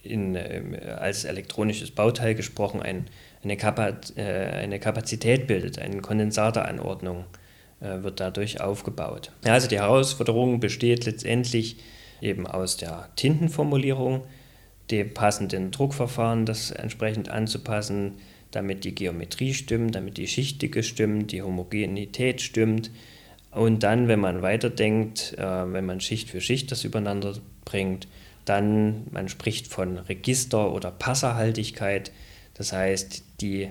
in, 0.02 0.34
äh, 0.34 0.96
als 0.98 1.24
elektronisches 1.24 1.90
Bauteil 1.90 2.34
gesprochen 2.34 2.82
ein, 2.82 3.06
eine, 3.42 3.56
Kapaz 3.56 4.12
äh, 4.16 4.22
eine 4.22 4.78
Kapazität 4.78 5.46
bildet, 5.46 5.78
eine 5.78 6.00
Kondensatoranordnung 6.00 7.24
äh, 7.80 8.02
wird 8.02 8.20
dadurch 8.20 8.60
aufgebaut. 8.60 9.32
Also 9.44 9.68
die 9.68 9.78
Herausforderung 9.78 10.60
besteht 10.60 11.06
letztendlich 11.06 11.76
eben 12.20 12.46
aus 12.46 12.76
der 12.76 13.08
Tintenformulierung, 13.16 14.22
dem 14.90 15.14
passenden 15.14 15.70
Druckverfahren, 15.70 16.46
das 16.46 16.70
entsprechend 16.70 17.28
anzupassen, 17.28 18.18
damit 18.50 18.84
die 18.84 18.94
Geometrie 18.94 19.54
stimmt, 19.54 19.94
damit 19.94 20.16
die 20.16 20.26
Schichtdicke 20.26 20.82
stimmt, 20.82 21.32
die 21.32 21.42
Homogenität 21.42 22.40
stimmt. 22.40 22.90
Und 23.52 23.82
dann, 23.82 24.08
wenn 24.08 24.20
man 24.20 24.42
weiterdenkt, 24.42 25.34
äh, 25.38 25.72
wenn 25.72 25.86
man 25.86 26.00
Schicht 26.00 26.30
für 26.30 26.40
Schicht 26.40 26.70
das 26.70 26.84
übereinander 26.84 27.34
bringt, 27.64 28.08
dann, 28.44 29.06
man 29.10 29.28
spricht 29.28 29.68
von 29.68 29.98
Register- 29.98 30.72
oder 30.72 30.90
Passerhaltigkeit. 30.90 32.12
Das 32.54 32.72
heißt, 32.72 33.22
die 33.40 33.70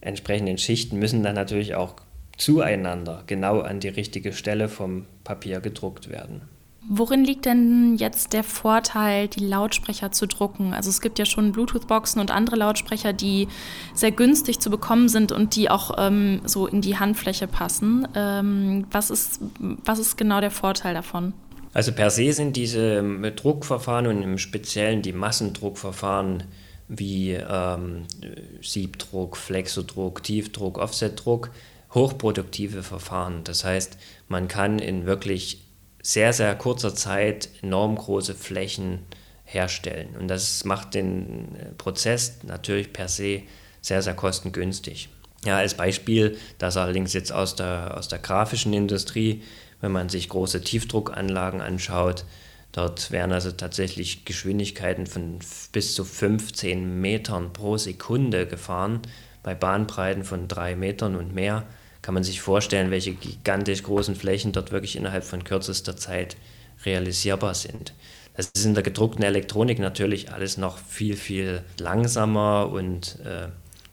entsprechenden 0.00 0.58
Schichten 0.58 0.98
müssen 0.98 1.22
dann 1.22 1.34
natürlich 1.34 1.74
auch 1.74 1.94
zueinander 2.36 3.22
genau 3.26 3.60
an 3.60 3.80
die 3.80 3.88
richtige 3.88 4.32
Stelle 4.32 4.68
vom 4.68 5.06
Papier 5.24 5.60
gedruckt 5.60 6.08
werden. 6.08 6.42
Worin 6.88 7.24
liegt 7.24 7.44
denn 7.44 7.96
jetzt 7.98 8.32
der 8.32 8.42
Vorteil, 8.42 9.28
die 9.28 9.44
Lautsprecher 9.44 10.12
zu 10.12 10.26
drucken? 10.26 10.72
Also 10.72 10.88
es 10.88 11.02
gibt 11.02 11.18
ja 11.18 11.26
schon 11.26 11.52
Bluetooth-Boxen 11.52 12.20
und 12.20 12.30
andere 12.30 12.56
Lautsprecher, 12.56 13.12
die 13.12 13.48
sehr 13.92 14.10
günstig 14.10 14.60
zu 14.60 14.70
bekommen 14.70 15.10
sind 15.10 15.30
und 15.30 15.56
die 15.56 15.70
auch 15.70 15.92
ähm, 15.98 16.40
so 16.46 16.66
in 16.66 16.80
die 16.80 16.98
Handfläche 16.98 17.46
passen. 17.46 18.08
Ähm, 18.14 18.86
was, 18.90 19.10
ist, 19.10 19.40
was 19.84 19.98
ist 19.98 20.16
genau 20.16 20.40
der 20.40 20.50
Vorteil 20.50 20.94
davon? 20.94 21.34
Also 21.72 21.92
per 21.92 22.10
se 22.10 22.32
sind 22.32 22.56
diese 22.56 22.98
ähm, 22.98 23.22
Druckverfahren 23.34 24.06
und 24.06 24.22
im 24.22 24.38
Speziellen 24.38 25.02
die 25.02 25.12
Massendruckverfahren 25.12 26.44
wie 26.88 27.32
ähm, 27.32 28.06
Siebdruck, 28.60 29.36
Flexodruck, 29.36 30.22
Tiefdruck, 30.22 30.78
Offsetdruck 30.78 31.50
hochproduktive 31.94 32.82
Verfahren. 32.82 33.44
Das 33.44 33.64
heißt, 33.64 33.96
man 34.28 34.48
kann 34.48 34.78
in 34.78 35.06
wirklich 35.06 35.64
sehr, 36.02 36.32
sehr 36.32 36.54
kurzer 36.54 36.94
Zeit 36.94 37.48
enorm 37.62 37.96
große 37.96 38.34
Flächen 38.34 39.00
herstellen. 39.44 40.16
Und 40.18 40.28
das 40.28 40.64
macht 40.64 40.94
den 40.94 41.56
äh, 41.56 41.64
Prozess 41.76 42.38
natürlich 42.44 42.92
per 42.92 43.08
se 43.08 43.42
sehr, 43.80 44.02
sehr 44.02 44.14
kostengünstig. 44.14 45.08
Ja, 45.44 45.56
als 45.56 45.74
Beispiel, 45.74 46.36
das 46.58 46.76
allerdings 46.76 47.12
jetzt 47.12 47.32
aus 47.32 47.56
der, 47.56 47.96
aus 47.96 48.08
der 48.08 48.18
grafischen 48.18 48.72
Industrie, 48.72 49.42
wenn 49.80 49.92
man 49.92 50.08
sich 50.08 50.28
große 50.28 50.62
Tiefdruckanlagen 50.62 51.60
anschaut, 51.60 52.24
dort 52.72 53.10
werden 53.10 53.32
also 53.32 53.50
tatsächlich 53.52 54.24
Geschwindigkeiten 54.24 55.06
von 55.06 55.38
bis 55.72 55.94
zu 55.94 56.04
15 56.04 57.00
Metern 57.00 57.52
pro 57.52 57.76
Sekunde 57.76 58.46
gefahren, 58.46 59.00
bei 59.42 59.54
Bahnbreiten 59.54 60.24
von 60.24 60.48
drei 60.48 60.76
Metern 60.76 61.16
und 61.16 61.34
mehr 61.34 61.64
kann 62.02 62.14
man 62.14 62.24
sich 62.24 62.40
vorstellen, 62.40 62.90
welche 62.90 63.12
gigantisch 63.14 63.82
großen 63.82 64.14
Flächen 64.14 64.52
dort 64.52 64.72
wirklich 64.72 64.96
innerhalb 64.96 65.24
von 65.24 65.44
kürzester 65.44 65.96
Zeit 65.96 66.36
realisierbar 66.84 67.54
sind. 67.54 67.92
Das 68.36 68.50
ist 68.54 68.64
in 68.64 68.74
der 68.74 68.82
gedruckten 68.82 69.24
Elektronik 69.24 69.78
natürlich 69.78 70.32
alles 70.32 70.56
noch 70.56 70.78
viel, 70.78 71.16
viel 71.16 71.62
langsamer 71.78 72.70
und 72.72 73.18
äh, 73.24 73.48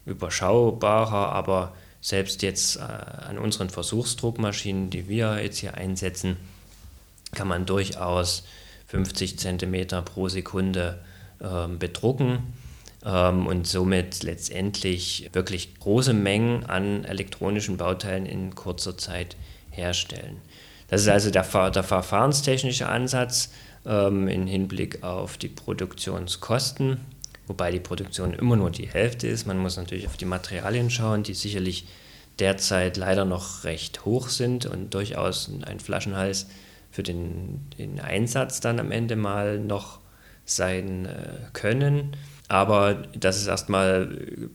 überschaubarer, 0.08 1.32
aber 1.32 1.74
selbst 2.00 2.42
jetzt 2.42 2.76
äh, 2.76 2.80
an 2.80 3.38
unseren 3.38 3.70
Versuchsdruckmaschinen, 3.70 4.90
die 4.90 5.08
wir 5.08 5.42
jetzt 5.42 5.58
hier 5.58 5.74
einsetzen, 5.74 6.36
kann 7.32 7.48
man 7.48 7.66
durchaus 7.66 8.44
50 8.86 9.38
Zentimeter 9.38 10.02
pro 10.02 10.28
Sekunde 10.28 10.98
äh, 11.40 11.68
bedrucken 11.68 12.54
ähm, 13.04 13.46
und 13.46 13.66
somit 13.66 14.22
letztendlich 14.22 15.28
wirklich 15.32 15.78
große 15.78 16.14
Mengen 16.14 16.64
an 16.66 17.04
elektronischen 17.04 17.76
Bauteilen 17.76 18.26
in 18.26 18.54
kurzer 18.54 18.96
Zeit 18.96 19.36
herstellen. 19.70 20.40
Das 20.88 21.02
ist 21.02 21.08
also 21.08 21.30
der, 21.30 21.70
der 21.70 21.82
verfahrenstechnische 21.82 22.88
Ansatz 22.88 23.50
ähm, 23.84 24.26
im 24.28 24.46
Hinblick 24.46 25.02
auf 25.02 25.36
die 25.36 25.48
Produktionskosten, 25.48 27.00
wobei 27.48 27.70
die 27.70 27.80
Produktion 27.80 28.34
immer 28.34 28.56
nur 28.56 28.70
die 28.70 28.88
Hälfte 28.88 29.26
ist. 29.26 29.46
Man 29.46 29.58
muss 29.58 29.76
natürlich 29.76 30.06
auf 30.06 30.16
die 30.16 30.24
Materialien 30.24 30.90
schauen, 30.90 31.22
die 31.22 31.34
sicherlich 31.34 31.86
derzeit 32.38 32.96
leider 32.96 33.24
noch 33.24 33.64
recht 33.64 34.04
hoch 34.04 34.28
sind 34.28 34.66
und 34.66 34.94
durchaus 34.94 35.50
ein 35.66 35.80
Flaschenhals 35.80 36.46
für 36.90 37.02
den, 37.02 37.68
den 37.78 38.00
Einsatz 38.00 38.60
dann 38.60 38.78
am 38.78 38.92
Ende 38.92 39.16
mal 39.16 39.58
noch 39.58 39.98
sein 40.44 41.06
äh, 41.06 41.50
können. 41.52 42.16
Aber 42.48 43.02
das 43.14 43.36
ist 43.36 43.46
erstmal 43.46 44.08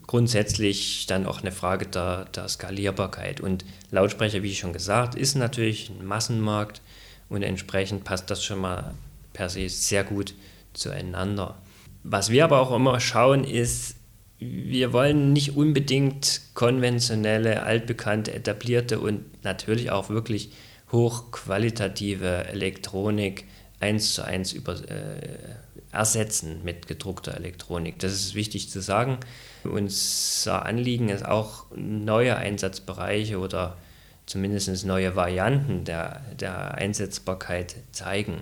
grundsätzlich 0.08 1.06
dann 1.06 1.27
auch 1.27 1.41
eine 1.41 1.51
Frage 1.51 1.86
der, 1.86 2.25
der, 2.25 2.47
Skalierbarkeit. 2.47 3.39
Und 3.39 3.65
Lautsprecher, 3.91 4.41
wie 4.41 4.56
schon 4.56 4.73
gesagt, 4.73 5.13
ist 5.13 5.36
natürlich 5.36 5.89
ein 5.89 6.03
Massenmarkt 6.03 6.82
und 7.29 7.43
entsprechend 7.43 8.03
passt 8.03 8.32
das 8.32 8.43
schon 8.43 8.60
mal 8.60 8.95
per 9.34 9.49
se 9.49 9.69
sehr 9.69 10.03
gut 10.03 10.34
zueinander. 10.73 11.56
Was 12.04 12.30
wir 12.30 12.44
aber 12.44 12.60
auch 12.60 12.76
immer 12.76 13.00
schauen, 13.00 13.44
ist, 13.44 13.96
wir 14.39 14.92
wollen 14.92 15.32
nicht 15.32 15.56
unbedingt 15.56 16.42
konventionelle, 16.54 17.63
altbekannte, 17.63 18.34
etablierte 18.34 19.00
und 19.00 19.44
natürlich 19.44 19.89
auch 19.89 20.10
wirklich 20.10 20.52
hochqualitative 20.92 22.46
Elektronik 22.46 23.46
eins 23.80 24.13
zu 24.13 24.24
eins 24.24 24.54
über, 24.54 24.76
äh, 24.89 25.56
ersetzen 25.92 26.62
mit 26.63 26.88
gedruckter 26.88 27.36
Elektronik. 27.36 28.00
Das 28.00 28.13
ist 28.13 28.36
wichtig 28.36 28.70
zu 28.70 28.82
sagen. 28.82 29.20
Unser 29.63 30.66
Anliegen 30.66 31.10
ist 31.10 31.26
auch 31.26 31.66
neue 31.76 32.36
Einsatzbereiche 32.36 33.39
oder 33.39 33.78
zumindest 34.26 34.86
neue 34.86 35.16
Varianten 35.16 35.84
der, 35.84 36.22
der 36.39 36.76
Einsetzbarkeit 36.76 37.76
zeigen. 37.92 38.42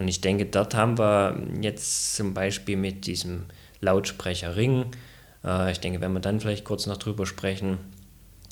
Und 0.00 0.08
ich 0.08 0.22
denke, 0.22 0.46
dort 0.46 0.74
haben 0.74 0.96
wir 0.96 1.36
jetzt 1.60 2.16
zum 2.16 2.32
Beispiel 2.32 2.78
mit 2.78 3.06
diesem 3.06 3.44
Lautsprecherring, 3.82 4.86
äh, 5.44 5.70
ich 5.72 5.80
denke, 5.80 6.00
wenn 6.00 6.14
wir 6.14 6.20
dann 6.20 6.40
vielleicht 6.40 6.64
kurz 6.64 6.86
noch 6.86 6.96
drüber 6.96 7.26
sprechen, 7.26 7.76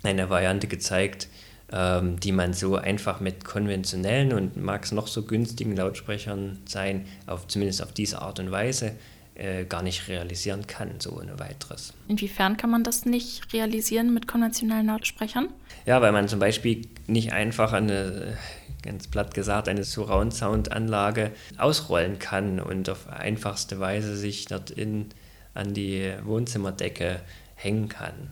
eine 0.03 0.29
Variante 0.29 0.67
gezeigt, 0.67 1.29
ähm, 1.73 2.21
die 2.21 2.33
man 2.33 2.53
so 2.53 2.77
einfach 2.77 3.21
mit 3.21 3.47
konventionellen 3.47 4.35
und 4.35 4.59
mag 4.59 4.85
es 4.85 4.93
noch 4.93 5.07
so 5.07 5.23
günstigen 5.23 5.75
Lautsprechern 5.75 6.59
sein, 6.67 7.07
auf, 7.27 7.47
zumindest 7.49 7.83
auf 7.83 7.93
diese 7.93 8.21
Art 8.21 8.41
und 8.41 8.51
Weise, 8.51 8.93
äh, 9.39 9.65
gar 9.65 9.83
nicht 9.83 10.09
realisieren 10.09 10.67
kann, 10.67 10.99
so 10.99 11.13
ohne 11.13 11.39
weiteres. 11.39 11.95
Inwiefern 12.09 12.57
kann 12.57 12.71
man 12.71 12.83
das 12.83 13.07
nicht 13.07 13.53
realisieren 13.53 14.13
mit 14.13 14.27
konventionellen 14.27 14.87
Lautsprechern? 14.87 15.49
Ja, 15.87 16.03
weil 16.03 16.13
man 16.13 16.29
zum 16.29 16.41
Beispiel 16.41 16.89
nicht 17.07 17.33
einfach 17.33 17.73
eine, 17.73 18.37
ganz 18.83 19.07
platt 19.07 19.35
gesagt, 19.35 19.69
eine 19.69 19.85
Surround-Sound-Anlage 19.85 21.31
ausrollen 21.57 22.19
kann 22.19 22.59
und 22.59 22.91
auf 22.91 23.09
einfachste 23.09 23.79
Weise 23.79 24.17
sich 24.17 24.47
dort 24.47 24.71
in, 24.71 25.07
an 25.55 25.73
die 25.73 26.13
Wohnzimmerdecke 26.25 27.21
hängen 27.55 27.89
kann. 27.89 28.31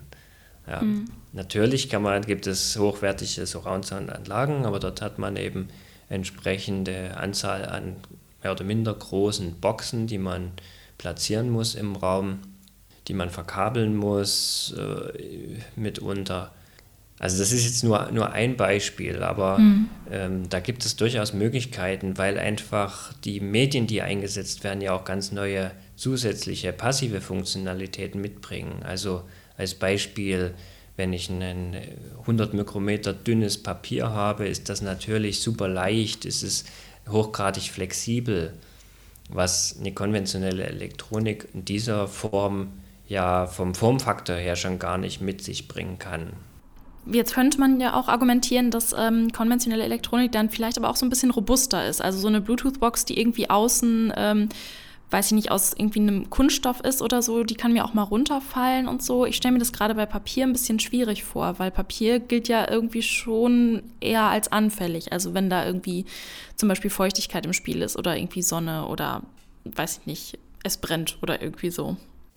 Ja. 0.67 0.81
Mhm. 0.81 1.05
Natürlich 1.31 1.89
kann 1.89 2.01
man, 2.01 2.23
gibt 2.23 2.47
es 2.47 2.77
hochwertige 2.77 3.45
Surround-Sound-Anlagen, 3.45 4.65
aber 4.65 4.79
dort 4.79 5.01
hat 5.01 5.19
man 5.19 5.37
eben 5.37 5.69
entsprechende 6.09 7.15
Anzahl 7.15 7.65
an 7.65 7.95
mehr 8.43 8.51
oder 8.51 8.63
minder 8.63 8.93
großen 8.93 9.53
Boxen, 9.61 10.07
die 10.07 10.17
man 10.17 10.51
platzieren 10.97 11.49
muss 11.49 11.75
im 11.75 11.95
Raum, 11.95 12.39
die 13.07 13.13
man 13.13 13.29
verkabeln 13.29 13.95
muss 13.95 14.73
äh, 14.77 15.59
mitunter. 15.75 16.51
Also 17.19 17.39
das 17.39 17.51
ist 17.51 17.65
jetzt 17.65 17.83
nur, 17.83 18.11
nur 18.11 18.31
ein 18.31 18.57
Beispiel, 18.57 19.23
aber 19.23 19.57
mhm. 19.57 19.89
ähm, 20.11 20.49
da 20.49 20.59
gibt 20.59 20.85
es 20.85 20.95
durchaus 20.95 21.33
Möglichkeiten, 21.33 22.17
weil 22.17 22.37
einfach 22.37 23.13
die 23.23 23.39
Medien, 23.39 23.87
die 23.87 24.03
eingesetzt 24.03 24.63
werden, 24.63 24.81
ja 24.81 24.93
auch 24.93 25.03
ganz 25.03 25.31
neue 25.31 25.71
zusätzliche 25.95 26.73
passive 26.73 27.21
Funktionalitäten 27.21 28.21
mitbringen. 28.21 28.83
Also 28.83 29.23
als 29.57 29.73
Beispiel, 29.73 30.53
wenn 30.95 31.11
ich 31.11 31.29
ein 31.29 31.75
100 32.21 32.53
Mikrometer 32.53 33.13
dünnes 33.13 33.63
Papier 33.63 34.09
habe, 34.11 34.47
ist 34.47 34.69
das 34.69 34.81
natürlich 34.81 35.39
super 35.39 35.67
leicht, 35.67 36.23
es 36.23 36.43
ist 36.43 36.67
hochgradig 37.09 37.71
flexibel, 37.71 38.53
was 39.29 39.77
eine 39.79 39.93
konventionelle 39.93 40.65
Elektronik 40.65 41.47
in 41.53 41.65
dieser 41.65 42.07
Form 42.07 42.69
ja 43.07 43.47
vom 43.47 43.73
Formfaktor 43.73 44.35
her 44.35 44.55
schon 44.55 44.79
gar 44.79 44.97
nicht 44.97 45.21
mit 45.21 45.41
sich 45.41 45.67
bringen 45.67 45.97
kann. 45.99 46.33
Jetzt 47.09 47.33
könnte 47.33 47.59
man 47.59 47.79
ja 47.79 47.93
auch 47.93 48.09
argumentieren, 48.09 48.69
dass 48.69 48.93
ähm, 48.97 49.31
konventionelle 49.31 49.83
Elektronik 49.83 50.31
dann 50.33 50.49
vielleicht 50.49 50.77
aber 50.77 50.89
auch 50.89 50.97
so 50.97 51.05
ein 51.05 51.09
bisschen 51.09 51.31
robuster 51.31 51.87
ist. 51.87 52.01
Also 52.01 52.19
so 52.19 52.27
eine 52.27 52.41
Bluetooth-Box, 52.41 53.05
die 53.05 53.17
irgendwie 53.17 53.49
außen 53.49 54.13
ähm, 54.15 54.49
weiß 55.09 55.27
ich 55.27 55.31
nicht, 55.31 55.51
aus 55.51 55.73
irgendwie 55.77 56.01
einem 56.01 56.29
Kunststoff 56.29 56.81
ist 56.81 57.01
oder 57.01 57.21
so, 57.21 57.43
die 57.43 57.55
kann 57.55 57.71
mir 57.71 57.85
auch 57.85 57.93
mal 57.93 58.03
runterfallen 58.03 58.87
und 58.87 59.01
so. 59.01 59.25
Ich 59.25 59.37
stelle 59.37 59.53
mir 59.53 59.59
das 59.59 59.71
gerade 59.71 59.95
bei 59.95 60.05
Papier 60.05 60.45
ein 60.45 60.51
bisschen 60.51 60.79
schwierig 60.79 61.23
vor, 61.23 61.59
weil 61.59 61.71
Papier 61.71 62.19
gilt 62.19 62.49
ja 62.49 62.69
irgendwie 62.69 63.01
schon 63.01 63.83
eher 64.01 64.23
als 64.23 64.51
anfällig. 64.51 65.13
Also 65.13 65.33
wenn 65.33 65.49
da 65.49 65.65
irgendwie 65.65 66.05
zum 66.55 66.67
Beispiel 66.67 66.89
Feuchtigkeit 66.89 67.45
im 67.45 67.53
Spiel 67.53 67.81
ist 67.81 67.97
oder 67.97 68.17
irgendwie 68.17 68.41
Sonne 68.41 68.87
oder 68.87 69.21
weiß 69.63 69.99
ich 70.01 70.07
nicht, 70.07 70.39
es 70.63 70.77
brennt 70.77 71.17
oder 71.21 71.41
irgendwie 71.41 71.69
so. 71.69 71.95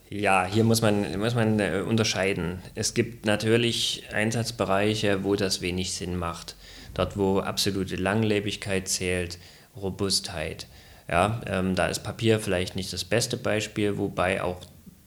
Ja, 0.09 0.45
hier 0.45 0.65
muss 0.65 0.83
man, 0.83 1.19
muss 1.21 1.35
man 1.35 1.61
äh, 1.61 1.85
unterscheiden. 1.87 2.59
Es 2.75 2.95
gibt 2.95 3.27
natürlich 3.27 4.05
Einsatzbereiche, 4.13 5.23
wo 5.25 5.37
das 5.37 5.61
wenig 5.61 5.93
Sinn 5.93 6.17
macht. 6.17 6.57
Dort, 6.95 7.17
wo 7.17 7.39
absolute 7.39 7.97
Langlebigkeit 7.97 8.89
zählt, 8.89 9.39
Robustheit. 9.77 10.67
Ja, 11.11 11.41
ähm, 11.47 11.75
da 11.75 11.89
ist 11.89 12.05
Papier 12.05 12.39
vielleicht 12.39 12.77
nicht 12.77 12.93
das 12.93 13.05
beste 13.05 13.37
Beispiel, 13.37 13.99
wobei 13.99 14.43
auch 14.43 14.61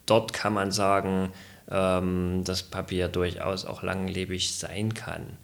dort 0.06 0.34
kann 0.34 0.54
man 0.54 0.72
sagen, 0.72 1.32
ähm, 1.72 2.44
dass 2.44 2.64
Papier 2.64 3.08
durchaus 3.08 3.66
auch 3.66 3.84
langlebig 3.84 4.54
sein 4.54 4.94
kann. 4.94 5.38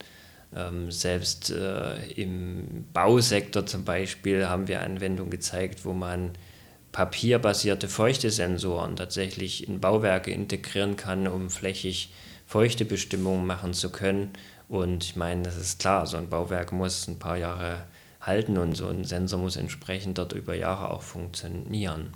Ähm, 0.54 0.92
selbst 0.92 1.52
äh, 1.52 2.12
im 2.12 2.86
Bausektor 2.92 3.66
zum 3.66 3.86
Beispiel 3.86 4.48
haben 4.48 4.68
wir 4.68 4.82
Anwendungen 4.82 5.32
gezeigt, 5.32 5.86
wo 5.86 5.94
man 5.94 6.32
papierbasierte 6.92 7.88
Feuchtesensoren 7.88 8.98
tatsächlich 8.98 9.66
in 9.66 9.80
Bauwerke 9.80 10.32
integrieren 10.32 10.98
kann, 10.98 11.28
um 11.28 11.50
flächig 11.50 12.12
Feuchtebestimmungen 12.48 13.46
machen 13.46 13.74
zu 13.74 13.92
können. 13.92 14.32
Und 14.68 15.06
ich 15.06 15.16
meine, 15.16 15.44
das 15.44 15.56
ist 15.56 15.80
klar, 15.80 16.06
so 16.06 16.18
ein 16.18 16.30
Bauwerk 16.30 16.74
muss 16.74 17.08
ein 17.08 17.20
paar 17.20 17.38
Jahre 17.38 17.84
halten 18.22 18.58
und 18.58 18.76
so 18.76 18.88
ein 18.88 19.04
Sensor 19.04 19.40
muss 19.40 19.56
entsprechend 19.56 20.18
dort 20.18 20.34
über 20.34 20.56
Jahre 20.56 20.92
auch 20.92 21.02
funktionieren. 21.02 22.14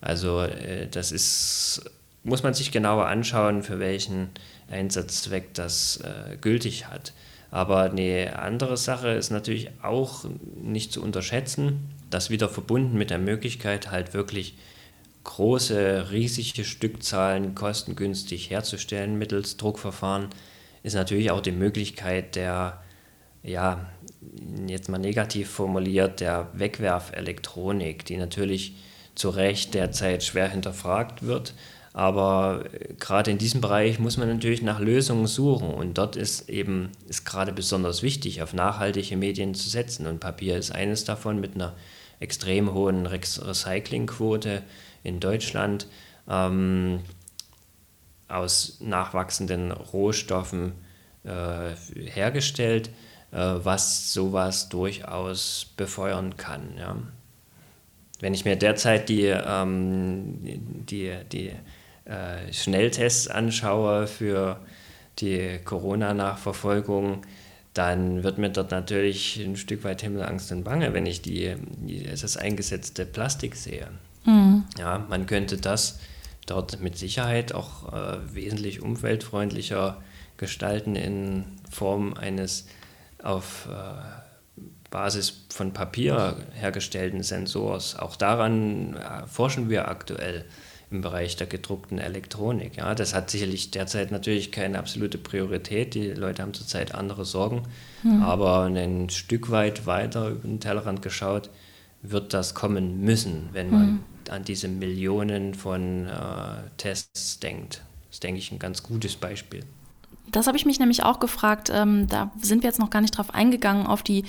Also 0.00 0.42
äh, 0.42 0.88
das 0.88 1.12
ist, 1.12 1.82
muss 2.24 2.42
man 2.42 2.54
sich 2.54 2.72
genauer 2.72 3.06
anschauen, 3.06 3.62
für 3.62 3.78
welchen 3.78 4.30
Einsatzzweck 4.70 5.54
das 5.54 5.98
äh, 5.98 6.36
gültig 6.40 6.86
hat. 6.86 7.12
Aber 7.50 7.82
eine 7.82 8.38
andere 8.38 8.76
Sache 8.76 9.08
ist 9.08 9.30
natürlich 9.30 9.70
auch 9.82 10.24
nicht 10.62 10.92
zu 10.92 11.02
unterschätzen, 11.02 11.90
das 12.08 12.30
wieder 12.30 12.48
verbunden 12.48 12.96
mit 12.96 13.10
der 13.10 13.18
Möglichkeit, 13.18 13.90
halt 13.90 14.14
wirklich 14.14 14.56
große, 15.24 16.10
riesige 16.10 16.64
Stückzahlen 16.64 17.54
kostengünstig 17.54 18.50
herzustellen 18.50 19.18
mittels 19.18 19.56
Druckverfahren, 19.56 20.28
ist 20.82 20.94
natürlich 20.94 21.30
auch 21.30 21.40
die 21.40 21.52
Möglichkeit 21.52 22.36
der 22.36 22.80
ja, 23.42 23.86
jetzt 24.66 24.88
mal 24.88 24.98
negativ 24.98 25.50
formuliert, 25.50 26.20
der 26.20 26.48
Wegwerfelektronik, 26.52 28.04
die 28.04 28.16
natürlich 28.16 28.74
zu 29.14 29.30
Recht 29.30 29.74
derzeit 29.74 30.22
schwer 30.22 30.48
hinterfragt 30.48 31.22
wird. 31.22 31.54
Aber 31.92 32.64
äh, 32.72 32.94
gerade 32.94 33.30
in 33.30 33.38
diesem 33.38 33.60
Bereich 33.60 33.98
muss 33.98 34.16
man 34.16 34.28
natürlich 34.28 34.62
nach 34.62 34.80
Lösungen 34.80 35.26
suchen 35.26 35.74
und 35.74 35.98
dort 35.98 36.16
ist 36.16 36.48
eben 36.48 36.90
ist 37.08 37.24
gerade 37.24 37.52
besonders 37.52 38.02
wichtig, 38.02 38.42
auf 38.42 38.52
nachhaltige 38.54 39.16
Medien 39.16 39.54
zu 39.54 39.68
setzen. 39.68 40.06
Und 40.06 40.20
Papier 40.20 40.56
ist 40.56 40.70
eines 40.70 41.04
davon 41.04 41.40
mit 41.40 41.54
einer 41.54 41.74
extrem 42.20 42.72
hohen 42.72 43.06
Recyclingquote 43.06 44.62
in 45.02 45.18
Deutschland 45.20 45.88
ähm, 46.28 47.00
aus 48.28 48.76
nachwachsenden 48.80 49.72
Rohstoffen 49.72 50.74
äh, 51.24 51.74
hergestellt. 52.08 52.90
Äh, 53.32 53.64
was 53.64 54.12
sowas 54.12 54.68
durchaus 54.68 55.66
befeuern 55.76 56.36
kann. 56.36 56.74
Ja. 56.76 56.96
Wenn 58.18 58.34
ich 58.34 58.44
mir 58.44 58.56
derzeit 58.56 59.08
die, 59.08 59.26
ähm, 59.26 60.38
die, 60.42 61.14
die 61.30 61.52
äh, 62.06 62.52
Schnelltests 62.52 63.28
anschaue 63.28 64.08
für 64.08 64.58
die 65.20 65.60
Corona-Nachverfolgung, 65.64 67.22
dann 67.72 68.24
wird 68.24 68.38
mir 68.38 68.50
dort 68.50 68.72
natürlich 68.72 69.36
ein 69.38 69.56
Stück 69.56 69.84
weit 69.84 70.02
Himmelangst 70.02 70.50
und 70.50 70.64
Bange, 70.64 70.92
wenn 70.92 71.06
ich 71.06 71.22
die, 71.22 71.54
die 71.78 72.02
das 72.02 72.36
eingesetzte 72.36 73.06
Plastik 73.06 73.54
sehe. 73.54 73.86
Mhm. 74.24 74.64
Ja, 74.76 75.06
man 75.08 75.26
könnte 75.26 75.56
das 75.56 76.00
dort 76.46 76.80
mit 76.80 76.98
Sicherheit 76.98 77.54
auch 77.54 77.92
äh, 77.92 78.34
wesentlich 78.34 78.82
umweltfreundlicher 78.82 80.02
gestalten 80.36 80.96
in 80.96 81.44
Form 81.70 82.14
eines 82.14 82.66
auf 83.22 83.68
äh, 83.70 84.60
Basis 84.90 85.46
von 85.50 85.72
Papier 85.72 86.36
hergestellten 86.52 87.22
Sensors. 87.22 87.96
Auch 87.96 88.16
daran 88.16 88.94
äh, 88.96 89.26
forschen 89.26 89.70
wir 89.70 89.88
aktuell 89.88 90.44
im 90.90 91.02
Bereich 91.02 91.36
der 91.36 91.46
gedruckten 91.46 91.98
Elektronik. 91.98 92.76
Ja, 92.76 92.94
das 92.96 93.14
hat 93.14 93.30
sicherlich 93.30 93.70
derzeit 93.70 94.10
natürlich 94.10 94.50
keine 94.50 94.78
absolute 94.78 95.18
Priorität. 95.18 95.94
Die 95.94 96.10
Leute 96.10 96.42
haben 96.42 96.52
zurzeit 96.52 96.94
andere 96.94 97.24
Sorgen. 97.24 97.62
Mhm. 98.02 98.22
Aber 98.22 98.64
ein 98.64 99.08
Stück 99.08 99.50
weit 99.50 99.86
weiter 99.86 100.30
über 100.30 100.48
den 100.48 100.58
Tellerrand 100.58 101.00
geschaut, 101.02 101.50
wird 102.02 102.34
das 102.34 102.54
kommen 102.54 103.00
müssen, 103.02 103.50
wenn 103.52 103.70
man 103.70 103.86
mhm. 103.86 104.00
an 104.30 104.42
diese 104.42 104.66
Millionen 104.66 105.54
von 105.54 106.06
äh, 106.06 106.10
Tests 106.76 107.38
denkt. 107.38 107.82
Das 108.08 108.16
ist, 108.16 108.22
denke 108.24 108.40
ich, 108.40 108.50
ein 108.50 108.58
ganz 108.58 108.82
gutes 108.82 109.14
Beispiel. 109.14 109.62
Das 110.28 110.46
habe 110.46 110.56
ich 110.56 110.66
mich 110.66 110.78
nämlich 110.78 111.02
auch 111.02 111.20
gefragt. 111.20 111.70
Ähm, 111.72 112.06
da 112.08 112.30
sind 112.40 112.62
wir 112.62 112.68
jetzt 112.68 112.78
noch 112.78 112.90
gar 112.90 113.00
nicht 113.00 113.16
drauf 113.16 113.34
eingegangen, 113.34 113.86
auf 113.86 114.02
die 114.02 114.24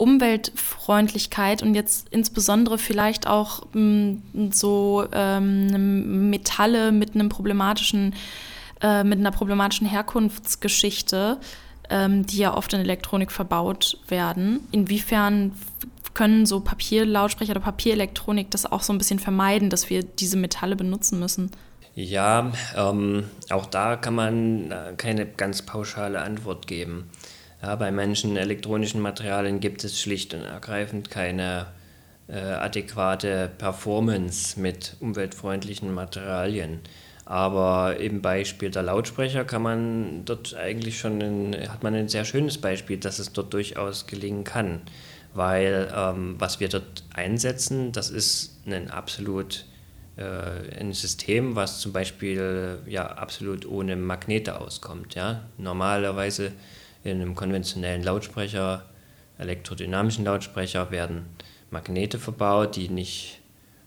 Umweltfreundlichkeit 0.00 1.62
und 1.62 1.74
jetzt 1.74 2.08
insbesondere 2.10 2.78
vielleicht 2.78 3.26
auch 3.26 3.66
m, 3.74 4.22
mm, 4.32 4.50
so 4.50 5.06
ähm, 5.12 6.30
Metalle 6.30 6.90
mit 6.90 7.14
einem 7.14 7.28
problematischen, 7.28 8.14
äh, 8.80 9.04
mit 9.04 9.18
einer 9.18 9.30
problematischen 9.30 9.86
Herkunftsgeschichte, 9.86 11.38
ähm, 11.90 12.24
die 12.26 12.38
ja 12.38 12.56
oft 12.56 12.72
in 12.72 12.80
Elektronik 12.80 13.30
verbaut 13.30 13.98
werden. 14.08 14.60
Inwiefern 14.72 15.52
können 16.14 16.46
so 16.46 16.60
Papierlautsprecher 16.60 17.52
oder 17.52 17.60
Papierelektronik 17.60 18.50
das 18.50 18.64
auch 18.64 18.82
so 18.82 18.94
ein 18.94 18.98
bisschen 18.98 19.18
vermeiden, 19.18 19.68
dass 19.68 19.90
wir 19.90 20.02
diese 20.02 20.38
Metalle 20.38 20.76
benutzen 20.76 21.20
müssen? 21.20 21.50
Ja, 21.94 22.52
ähm, 22.76 23.24
auch 23.50 23.66
da 23.66 23.96
kann 23.96 24.14
man 24.14 24.70
äh, 24.70 24.94
keine 24.96 25.26
ganz 25.26 25.62
pauschale 25.62 26.20
Antwort 26.20 26.66
geben. 26.66 27.10
Ja, 27.62 27.74
bei 27.76 27.90
manchen 27.90 28.36
elektronischen 28.36 29.00
Materialien 29.00 29.60
gibt 29.60 29.84
es 29.84 30.00
schlicht 30.00 30.32
und 30.32 30.42
ergreifend 30.42 31.10
keine 31.10 31.66
äh, 32.28 32.38
adäquate 32.38 33.50
Performance 33.58 34.58
mit 34.58 34.96
umweltfreundlichen 35.00 35.92
Materialien. 35.92 36.80
Aber 37.26 37.96
im 37.98 38.22
Beispiel 38.22 38.70
der 38.70 38.82
Lautsprecher 38.82 39.44
kann 39.44 39.62
man 39.62 40.24
dort 40.24 40.54
eigentlich 40.54 40.98
schon 40.98 41.20
ein, 41.20 41.56
hat 41.68 41.82
man 41.82 41.94
ein 41.94 42.08
sehr 42.08 42.24
schönes 42.24 42.58
Beispiel, 42.58 42.98
dass 42.98 43.18
es 43.18 43.32
dort 43.32 43.52
durchaus 43.52 44.06
gelingen 44.06 44.44
kann. 44.44 44.80
Weil 45.34 45.92
ähm, 45.94 46.36
was 46.38 46.60
wir 46.60 46.68
dort 46.68 47.04
einsetzen, 47.14 47.92
das 47.92 48.10
ist 48.10 48.58
ein 48.66 48.90
absolut 48.90 49.66
ein 50.24 50.92
System, 50.92 51.56
was 51.56 51.80
zum 51.80 51.92
Beispiel 51.92 52.78
ja 52.86 53.06
absolut 53.06 53.66
ohne 53.66 53.96
Magnete 53.96 54.60
auskommt. 54.60 55.14
Ja? 55.14 55.44
Normalerweise 55.58 56.52
in 57.04 57.20
einem 57.20 57.34
konventionellen 57.34 58.02
Lautsprecher, 58.02 58.84
elektrodynamischen 59.38 60.24
Lautsprecher, 60.24 60.90
werden 60.90 61.26
Magnete 61.70 62.18
verbaut, 62.18 62.76
die 62.76 62.88
nicht 62.88 63.40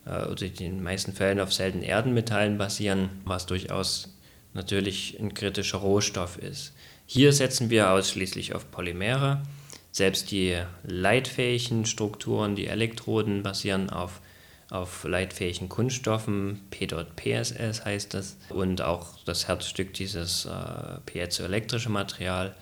äh, 0.05 0.25
oder 0.25 0.47
die 0.47 0.65
in 0.65 0.77
den 0.77 0.83
meisten 0.83 1.13
Fällen 1.13 1.39
auf 1.39 1.53
seltenen 1.53 1.83
Erdenmetallen 1.83 2.57
basieren, 2.57 3.09
was 3.25 3.45
durchaus 3.45 4.09
natürlich 4.53 5.19
ein 5.19 5.33
kritischer 5.33 5.79
Rohstoff 5.79 6.37
ist. 6.37 6.73
Hier 7.05 7.33
setzen 7.33 7.69
wir 7.69 7.91
ausschließlich 7.91 8.55
auf 8.55 8.71
Polymere. 8.71 9.43
Selbst 9.91 10.31
die 10.31 10.57
leitfähigen 10.83 11.85
Strukturen, 11.85 12.55
die 12.55 12.67
Elektroden, 12.67 13.43
basieren 13.43 13.89
auf 13.89 14.21
auf 14.69 15.03
leitfähigen 15.03 15.69
Kunststoffen, 15.69 16.61
P.PSS 16.71 17.85
heißt 17.85 18.13
das. 18.13 18.37
Und 18.49 18.81
auch 18.81 19.19
das 19.25 19.47
Herzstück 19.47 19.93
dieses 19.93 20.45
äh, 20.45 20.99
piezoelektrische 21.05 21.89
Material 21.89 22.55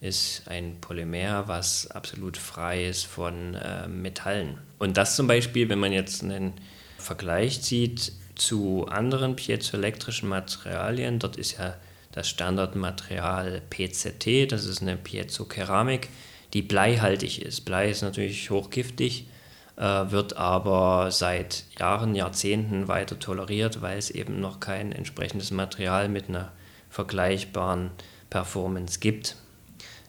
ist 0.00 0.42
ein 0.46 0.76
Polymer, 0.80 1.48
was 1.48 1.90
absolut 1.90 2.36
frei 2.36 2.86
ist 2.86 3.06
von 3.06 3.54
äh, 3.54 3.88
Metallen. 3.88 4.58
Und 4.78 4.96
das 4.96 5.16
zum 5.16 5.26
Beispiel, 5.26 5.68
wenn 5.68 5.80
man 5.80 5.92
jetzt 5.92 6.22
einen 6.22 6.52
Vergleich 6.98 7.62
zieht 7.62 8.12
zu 8.36 8.86
anderen 8.86 9.34
piezoelektrischen 9.34 10.28
Materialien, 10.28 11.18
dort 11.18 11.36
ist 11.36 11.58
ja 11.58 11.74
das 12.12 12.28
Standardmaterial 12.28 13.60
PCT, 13.70 14.50
das 14.50 14.64
ist 14.64 14.82
eine 14.82 14.96
Piezokeramik, 14.96 16.08
die 16.52 16.62
bleihaltig 16.62 17.42
ist. 17.42 17.64
Blei 17.64 17.90
ist 17.90 18.02
natürlich 18.02 18.50
hochgiftig 18.50 19.26
wird 19.78 20.36
aber 20.36 21.10
seit 21.12 21.64
Jahren, 21.78 22.16
Jahrzehnten 22.16 22.88
weiter 22.88 23.18
toleriert, 23.18 23.80
weil 23.80 23.96
es 23.96 24.10
eben 24.10 24.40
noch 24.40 24.58
kein 24.58 24.90
entsprechendes 24.90 25.52
Material 25.52 26.08
mit 26.08 26.28
einer 26.28 26.50
vergleichbaren 26.90 27.90
Performance 28.28 28.98
gibt. 28.98 29.36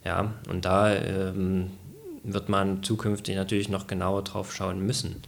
Ja, 0.03 0.33
und 0.49 0.65
da 0.65 0.95
ähm, 0.95 1.71
wird 2.23 2.49
man 2.49 2.83
zukünftig 2.83 3.35
natürlich 3.35 3.69
noch 3.69 3.87
genauer 3.87 4.23
drauf 4.23 4.53
schauen 4.53 4.85
müssen. 4.85 5.21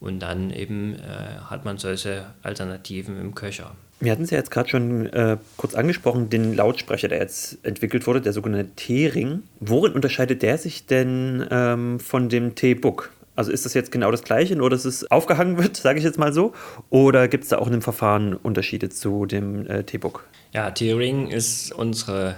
Und 0.00 0.20
dann 0.20 0.50
eben 0.50 0.94
äh, 0.94 1.40
hat 1.50 1.64
man 1.64 1.78
solche 1.78 2.26
Alternativen 2.42 3.20
im 3.20 3.34
Köcher. 3.34 3.74
Wir 4.00 4.12
hatten 4.12 4.22
es 4.22 4.30
ja 4.30 4.38
jetzt 4.38 4.52
gerade 4.52 4.68
schon 4.68 5.06
äh, 5.06 5.38
kurz 5.56 5.74
angesprochen, 5.74 6.30
den 6.30 6.54
Lautsprecher, 6.54 7.08
der 7.08 7.18
jetzt 7.18 7.58
entwickelt 7.64 8.06
wurde, 8.06 8.20
der 8.20 8.32
sogenannte 8.32 8.70
T-Ring. 8.76 9.42
Worin 9.58 9.92
unterscheidet 9.92 10.42
der 10.42 10.56
sich 10.56 10.86
denn 10.86 11.44
ähm, 11.50 11.98
von 11.98 12.28
dem 12.28 12.54
T-Book? 12.54 13.10
Also 13.38 13.52
ist 13.52 13.64
das 13.64 13.72
jetzt 13.72 13.92
genau 13.92 14.10
das 14.10 14.24
gleiche, 14.24 14.56
nur 14.56 14.68
dass 14.68 14.84
es 14.84 15.08
aufgehangen 15.12 15.58
wird, 15.58 15.76
sage 15.76 16.00
ich 16.00 16.04
jetzt 16.04 16.18
mal 16.18 16.32
so? 16.32 16.54
Oder 16.90 17.28
gibt 17.28 17.44
es 17.44 17.50
da 17.50 17.58
auch 17.58 17.66
in 17.66 17.72
dem 17.72 17.82
Verfahren 17.82 18.34
Unterschiede 18.34 18.88
zu 18.88 19.26
dem 19.26 19.64
äh, 19.68 19.84
T-Book? 19.84 20.26
Ja, 20.52 20.72
T-Ring 20.72 21.28
ist 21.28 21.70
unsere 21.70 22.34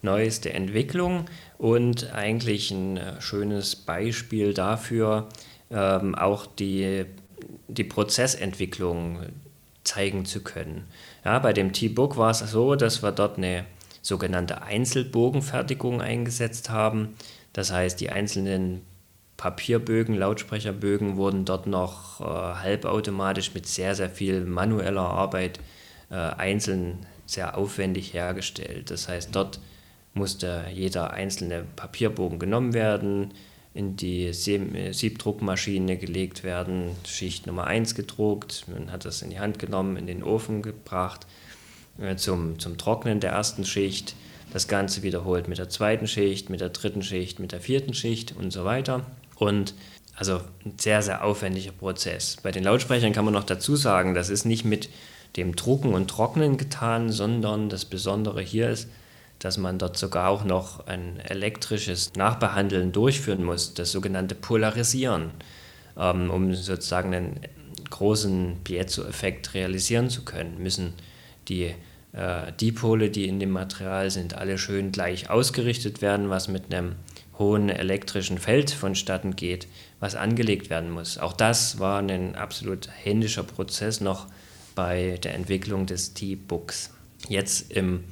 neueste 0.00 0.54
Entwicklung 0.54 1.26
und 1.58 2.14
eigentlich 2.14 2.70
ein 2.70 2.96
äh, 2.96 3.20
schönes 3.20 3.76
Beispiel 3.76 4.54
dafür, 4.54 5.28
ähm, 5.70 6.14
auch 6.14 6.46
die, 6.46 7.04
die 7.68 7.84
Prozessentwicklung 7.84 9.18
zeigen 9.84 10.24
zu 10.24 10.42
können. 10.42 10.84
Ja, 11.26 11.40
bei 11.40 11.52
dem 11.52 11.74
T-Book 11.74 12.16
war 12.16 12.30
es 12.30 12.38
so, 12.38 12.74
dass 12.74 13.02
wir 13.02 13.12
dort 13.12 13.36
eine 13.36 13.66
sogenannte 14.00 14.62
Einzelbogenfertigung 14.62 16.00
eingesetzt 16.00 16.70
haben. 16.70 17.16
Das 17.52 17.70
heißt, 17.70 18.00
die 18.00 18.08
einzelnen 18.08 18.87
Papierbögen, 19.38 20.16
Lautsprecherbögen 20.16 21.16
wurden 21.16 21.44
dort 21.44 21.68
noch 21.68 22.20
äh, 22.20 22.24
halbautomatisch 22.24 23.54
mit 23.54 23.66
sehr, 23.66 23.94
sehr 23.94 24.10
viel 24.10 24.44
manueller 24.44 25.08
Arbeit 25.08 25.60
äh, 26.10 26.16
einzeln 26.16 27.06
sehr 27.24 27.56
aufwendig 27.56 28.12
hergestellt. 28.14 28.90
Das 28.90 29.08
heißt, 29.08 29.30
dort 29.32 29.60
musste 30.12 30.64
jeder 30.74 31.12
einzelne 31.12 31.64
Papierbogen 31.76 32.38
genommen 32.38 32.74
werden, 32.74 33.32
in 33.74 33.94
die 33.94 34.32
Siebdruckmaschine 34.32 35.98
gelegt 35.98 36.42
werden, 36.42 36.90
Schicht 37.06 37.46
Nummer 37.46 37.68
1 37.68 37.94
gedruckt, 37.94 38.64
man 38.66 38.90
hat 38.90 39.04
das 39.04 39.22
in 39.22 39.30
die 39.30 39.38
Hand 39.38 39.60
genommen, 39.60 39.96
in 39.96 40.08
den 40.08 40.24
Ofen 40.24 40.62
gebracht, 40.62 41.28
äh, 42.00 42.16
zum, 42.16 42.58
zum 42.58 42.76
Trocknen 42.76 43.20
der 43.20 43.30
ersten 43.30 43.64
Schicht, 43.64 44.16
das 44.52 44.66
Ganze 44.66 45.04
wiederholt 45.04 45.46
mit 45.46 45.58
der 45.58 45.68
zweiten 45.68 46.08
Schicht, 46.08 46.50
mit 46.50 46.60
der 46.60 46.70
dritten 46.70 47.02
Schicht, 47.02 47.38
mit 47.38 47.52
der 47.52 47.60
vierten 47.60 47.94
Schicht 47.94 48.34
und 48.34 48.50
so 48.50 48.64
weiter. 48.64 49.06
Und 49.38 49.74
also 50.16 50.40
ein 50.64 50.74
sehr, 50.78 51.00
sehr 51.02 51.24
aufwendiger 51.24 51.70
Prozess. 51.70 52.38
Bei 52.42 52.50
den 52.50 52.64
Lautsprechern 52.64 53.12
kann 53.12 53.24
man 53.24 53.34
noch 53.34 53.44
dazu 53.44 53.76
sagen, 53.76 54.14
das 54.14 54.30
ist 54.30 54.44
nicht 54.44 54.64
mit 54.64 54.88
dem 55.36 55.54
Drucken 55.54 55.94
und 55.94 56.08
Trocknen 56.08 56.56
getan, 56.56 57.10
sondern 57.10 57.68
das 57.68 57.84
Besondere 57.84 58.42
hier 58.42 58.68
ist, 58.70 58.88
dass 59.38 59.56
man 59.56 59.78
dort 59.78 59.96
sogar 59.96 60.28
auch 60.28 60.42
noch 60.42 60.86
ein 60.88 61.20
elektrisches 61.20 62.12
Nachbehandeln 62.16 62.90
durchführen 62.90 63.44
muss, 63.44 63.74
das 63.74 63.92
sogenannte 63.92 64.34
Polarisieren, 64.34 65.30
ähm, 65.96 66.30
um 66.30 66.52
sozusagen 66.54 67.14
einen 67.14 67.40
großen 67.88 68.56
Piezo-Effekt 68.64 69.54
realisieren 69.54 70.10
zu 70.10 70.24
können, 70.24 70.60
müssen 70.60 70.94
die 71.48 71.74
äh, 72.12 72.52
Dipole, 72.60 73.10
die 73.10 73.28
in 73.28 73.38
dem 73.38 73.50
Material 73.50 74.10
sind, 74.10 74.34
alle 74.34 74.58
schön 74.58 74.90
gleich 74.90 75.30
ausgerichtet 75.30 76.02
werden, 76.02 76.30
was 76.30 76.48
mit 76.48 76.74
einem 76.74 76.96
hohen 77.38 77.68
elektrischen 77.68 78.38
Feld 78.38 78.70
vonstatten 78.70 79.36
geht, 79.36 79.68
was 80.00 80.14
angelegt 80.14 80.70
werden 80.70 80.90
muss. 80.90 81.18
Auch 81.18 81.32
das 81.32 81.78
war 81.78 82.00
ein 82.00 82.34
absolut 82.34 82.88
händischer 83.02 83.44
Prozess 83.44 84.00
noch 84.00 84.26
bei 84.74 85.18
der 85.22 85.34
Entwicklung 85.34 85.86
des 85.86 86.14
T-Books. 86.14 86.94
Jetzt 87.28 87.72
im 87.72 88.04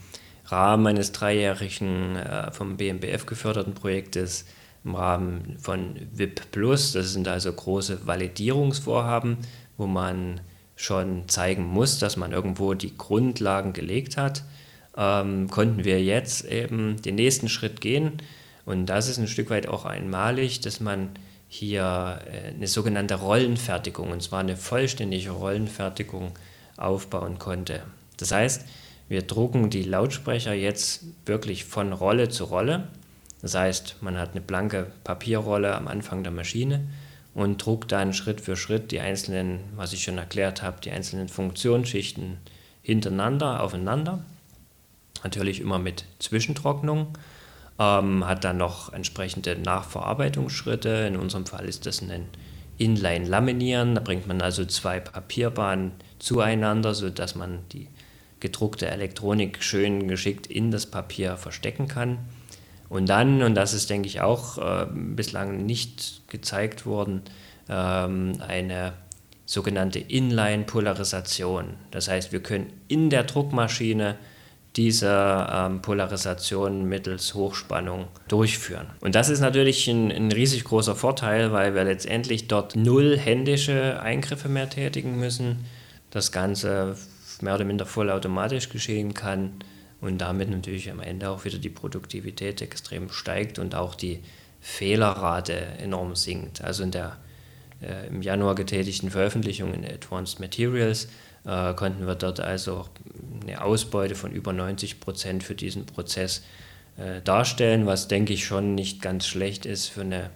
Rahmen 0.47 0.87
eines 0.87 1.12
dreijährigen 1.12 2.17
äh, 2.17 2.51
vom 2.53 2.77
BMBF 2.77 3.27
geförderten 3.27 3.75
Projektes 3.75 4.47
im 4.85 4.95
Rahmen 4.95 5.57
von 5.59 5.97
VIP 6.12 6.41
Plus. 6.53 6.93
Das 6.93 7.12
sind 7.12 7.27
also 7.27 7.53
große 7.53 8.07
Validierungsvorhaben, 8.07 9.39
wo 9.77 9.87
man 9.87 10.41
schon 10.77 11.29
zeigen 11.29 11.65
muss, 11.65 11.99
dass 11.99 12.17
man 12.17 12.33
irgendwo 12.33 12.75
die 12.75 12.97
Grundlagen 12.97 13.73
gelegt 13.73 14.17
hat. 14.17 14.45
Ähm, 14.97 15.49
konnten 15.51 15.85
wir 15.85 16.03
jetzt 16.03 16.45
eben 16.45 17.01
den 17.03 17.17
nächsten 17.17 17.49
Schritt 17.49 17.81
gehen. 17.81 18.12
Und 18.66 18.87
das 18.87 19.09
ist 19.09 19.16
ein 19.16 19.29
Stück 19.29 19.48
weit 19.48 19.68
auch 19.68 19.87
einmalig, 19.87 20.61
dass 20.61 20.81
man 20.81 21.11
hier 21.48 22.20
äh, 22.31 22.48
eine 22.48 22.66
sogenannte 22.66 23.14
Rollenfertigung, 23.14 24.11
und 24.11 24.22
zwar 24.22 24.40
eine 24.40 24.57
vollständige 24.57 25.31
Rollenfertigung 25.31 26.33
aufbauen 26.76 27.38
konnte. 27.38 27.83
Das 28.18 28.33
heißt, 28.33 28.66
wir 29.09 29.22
drucken 29.22 29.70
die 29.70 29.85
Lautsprecher 29.85 30.52
jetzt 30.52 31.05
wirklich 31.24 31.64
von 31.64 31.92
Rolle 31.92 32.29
zu 32.29 32.44
Rolle. 32.44 32.88
Das 33.40 33.55
heißt, 33.55 33.96
man 34.00 34.18
hat 34.18 34.33
eine 34.33 34.40
blanke 34.40 34.90
Papierrolle 35.05 35.74
am 35.74 35.87
Anfang 35.87 36.24
der 36.24 36.33
Maschine 36.33 36.88
und 37.35 37.64
druckt 37.64 37.92
dann 37.92 38.12
Schritt 38.12 38.40
für 38.40 38.57
Schritt 38.57 38.90
die 38.90 39.00
einzelnen, 39.00 39.61
was 39.76 39.92
ich 39.92 40.02
schon 40.02 40.18
erklärt 40.18 40.62
habe, 40.62 40.81
die 40.81 40.90
einzelnen 40.90 41.29
Funktionsschichten 41.29 42.38
hintereinander, 42.83 43.62
aufeinander. 43.62 44.24
Natürlich 45.22 45.61
immer 45.61 45.79
mit 45.79 46.05
Zwischentrocknung. 46.18 47.16
Ähm, 47.79 48.27
hat 48.27 48.45
dann 48.45 48.57
noch 48.57 48.93
entsprechende 48.93 49.57
Nachverarbeitungsschritte. 49.57 51.07
In 51.09 51.17
unserem 51.17 51.47
Fall 51.47 51.67
ist 51.67 51.87
das 51.87 52.01
ein 52.01 52.27
Inline-Laminieren. 52.79 53.95
Da 53.95 54.01
bringt 54.01 54.27
man 54.27 54.41
also 54.41 54.65
zwei 54.65 55.01
Papierbahnen 55.01 55.93
zueinander, 56.19 56.95
sodass 56.95 57.35
man 57.35 57.61
die 57.73 57.89
gedruckte 58.41 58.89
Elektronik 58.89 59.62
schön 59.62 60.09
geschickt 60.09 60.47
in 60.47 60.71
das 60.71 60.87
Papier 60.87 61.37
verstecken 61.37 61.89
kann. 61.89 62.19
Und 62.89 63.09
dann, 63.09 63.43
und 63.43 63.55
das 63.55 63.75
ist, 63.75 63.91
denke 63.91 64.09
ich, 64.09 64.21
auch 64.21 64.59
äh, 64.59 64.87
bislang 64.93 65.67
nicht 65.67 66.23
gezeigt 66.29 66.87
worden, 66.87 67.23
ähm, 67.69 68.35
eine 68.47 68.93
sogenannte 69.45 69.99
Inline-Polarisation. 69.99 71.75
Das 71.91 72.09
heißt, 72.09 72.33
wir 72.33 72.43
können 72.43 72.73
in 72.89 73.11
der 73.11 73.25
Druckmaschine 73.25 74.17
diese 74.77 75.47
ähm, 75.51 75.81
Polarisation 75.81 76.85
mittels 76.85 77.35
Hochspannung 77.35 78.09
durchführen. 78.29 78.89
Und 79.01 79.15
das 79.15 79.31
ist 79.31 79.41
natürlich 79.41 79.89
ein, 79.89 80.12
ein, 80.12 80.31
riesig 80.31 80.65
großer 80.65 80.95
Vorteil, 80.95 81.53
weil 81.53 81.75
wir 81.75 81.85
letztendlich 81.85 82.47
dort 82.47 82.77
null 82.77 83.17
händische 83.17 84.01
Eingriffe 84.01 84.49
mehr 84.49 84.69
tätigen 84.69 85.19
müssen. 85.19 85.65
Das 86.11 86.31
Ganze 86.31 86.97
mehr 87.41 87.55
oder 87.55 87.65
minder 87.65 87.87
vollautomatisch 87.87 88.69
geschehen 88.69 89.15
kann 89.15 89.53
und 90.01 90.19
damit 90.19 90.51
natürlich 90.51 90.91
am 90.91 91.01
Ende 91.01 91.31
auch 91.31 91.45
wieder 91.45 91.59
die 91.59 91.71
Produktivität 91.71 92.61
extrem 92.61 93.11
steigt 93.11 93.59
und 93.59 93.75
auch 93.75 93.95
die 93.95 94.21
Fehlerrate 94.61 95.55
enorm 95.79 96.17
sinkt. 96.17 96.62
Also 96.62 96.83
in 96.83 96.91
der 96.91 97.17
äh, 97.81 98.09
im 98.09 98.23
Januar 98.23 98.55
getätigten 98.55 99.11
Veröffentlichung 99.11 99.73
in 99.75 99.85
Advanced 99.85 100.41
Materials 100.41 101.09
äh, 101.47 101.75
konnten 101.75 102.07
wir 102.07 102.15
dort 102.15 102.41
also 102.41 102.87
eine 103.43 103.63
Ausbeute 103.63 104.15
von 104.15 104.33
über 104.33 104.53
90 104.53 105.01
Prozent 105.01 105.45
für 105.45 105.55
diesen 105.55 105.87
Prozess 105.87 106.43
äh, 106.97 107.21
darstellen, 107.23 107.87
was 107.87 108.09
denke 108.09 108.33
ich 108.33 108.45
schon 108.45 108.75
nicht 108.75 109.01
ganz 109.01 109.27
schlecht 109.27 109.67
ist 109.67 109.87
für 109.87 110.03
eine 110.03 110.31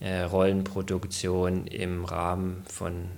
äh, 0.00 0.22
Rollenproduktion 0.22 1.66
im 1.66 2.04
Rahmen 2.04 2.62
von 2.66 3.08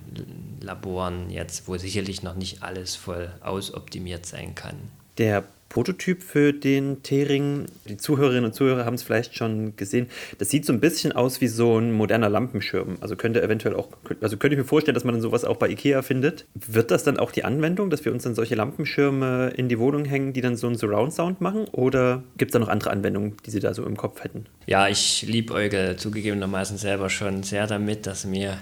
Laboren 0.60 1.30
jetzt, 1.30 1.68
wo 1.68 1.76
sicherlich 1.76 2.22
noch 2.22 2.34
nicht 2.34 2.62
alles 2.62 2.96
voll 2.96 3.30
ausoptimiert 3.40 4.26
sein 4.26 4.54
kann. 4.54 4.76
Der 5.18 5.44
Prototyp 5.72 6.22
für 6.22 6.52
den 6.52 7.02
T-Ring. 7.02 7.64
Die 7.88 7.96
Zuhörerinnen 7.96 8.44
und 8.44 8.52
Zuhörer 8.52 8.84
haben 8.84 8.92
es 8.92 9.02
vielleicht 9.02 9.34
schon 9.34 9.74
gesehen. 9.74 10.08
Das 10.36 10.50
sieht 10.50 10.66
so 10.66 10.72
ein 10.74 10.80
bisschen 10.80 11.12
aus 11.12 11.40
wie 11.40 11.48
so 11.48 11.78
ein 11.78 11.92
moderner 11.92 12.28
Lampenschirm. 12.28 12.98
Also 13.00 13.16
könnte 13.16 13.40
eventuell 13.42 13.74
auch, 13.74 13.88
also 14.20 14.36
könnte 14.36 14.54
ich 14.54 14.58
mir 14.58 14.66
vorstellen, 14.66 14.94
dass 14.94 15.04
man 15.04 15.14
dann 15.14 15.22
sowas 15.22 15.46
auch 15.46 15.56
bei 15.56 15.70
IKEA 15.70 16.02
findet. 16.02 16.44
Wird 16.54 16.90
das 16.90 17.04
dann 17.04 17.18
auch 17.18 17.30
die 17.30 17.44
Anwendung, 17.44 17.88
dass 17.88 18.04
wir 18.04 18.12
uns 18.12 18.22
dann 18.22 18.34
solche 18.34 18.54
Lampenschirme 18.54 19.54
in 19.56 19.70
die 19.70 19.78
Wohnung 19.78 20.04
hängen, 20.04 20.34
die 20.34 20.42
dann 20.42 20.56
so 20.56 20.66
einen 20.66 20.76
Surround-Sound 20.76 21.40
machen? 21.40 21.64
Oder 21.72 22.22
gibt 22.36 22.50
es 22.50 22.52
da 22.52 22.58
noch 22.58 22.68
andere 22.68 22.90
Anwendungen, 22.90 23.38
die 23.46 23.50
Sie 23.50 23.60
da 23.60 23.72
so 23.72 23.86
im 23.86 23.96
Kopf 23.96 24.22
hätten? 24.22 24.44
Ja, 24.66 24.88
ich 24.88 25.22
liebäuge 25.26 25.94
zugegebenermaßen 25.96 26.76
selber 26.76 27.08
schon 27.08 27.44
sehr 27.44 27.66
damit, 27.66 28.06
dass 28.06 28.26
mir 28.26 28.58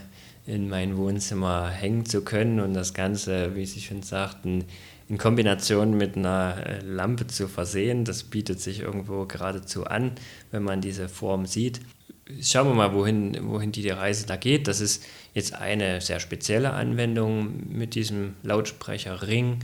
in 0.47 0.69
mein 0.69 0.97
Wohnzimmer 0.97 1.69
hängen 1.71 2.07
zu 2.07 2.23
können 2.23 2.61
und 2.61 2.75
das 2.75 2.95
Ganze, 2.95 3.55
wie 3.57 3.67
Sie 3.67 3.81
schon 3.81 4.03
sagten, 4.03 4.65
in 5.11 5.19
Kombination 5.19 5.97
mit 5.97 6.17
einer 6.17 6.57
äh, 6.65 6.81
Lampe 6.83 7.27
zu 7.27 7.49
versehen. 7.49 8.05
Das 8.05 8.23
bietet 8.23 8.61
sich 8.61 8.81
irgendwo 8.81 9.27
geradezu 9.27 9.85
an, 9.85 10.13
wenn 10.53 10.63
man 10.63 10.81
diese 10.81 11.09
Form 11.09 11.47
sieht. 11.47 11.81
Schauen 12.41 12.69
wir 12.69 12.75
mal, 12.75 12.95
wohin, 12.95 13.37
wohin 13.51 13.73
die 13.73 13.91
Reise 13.91 14.25
da 14.25 14.37
geht. 14.37 14.69
Das 14.69 14.81
ist 14.81 15.05
jetzt 15.35 15.53
eine 15.53 16.01
sehr 16.01 16.21
spezielle 16.21 16.73
Anwendung 16.73 17.77
mit 17.77 17.97
diesem 17.97 18.37
Lautsprecherring 18.45 19.59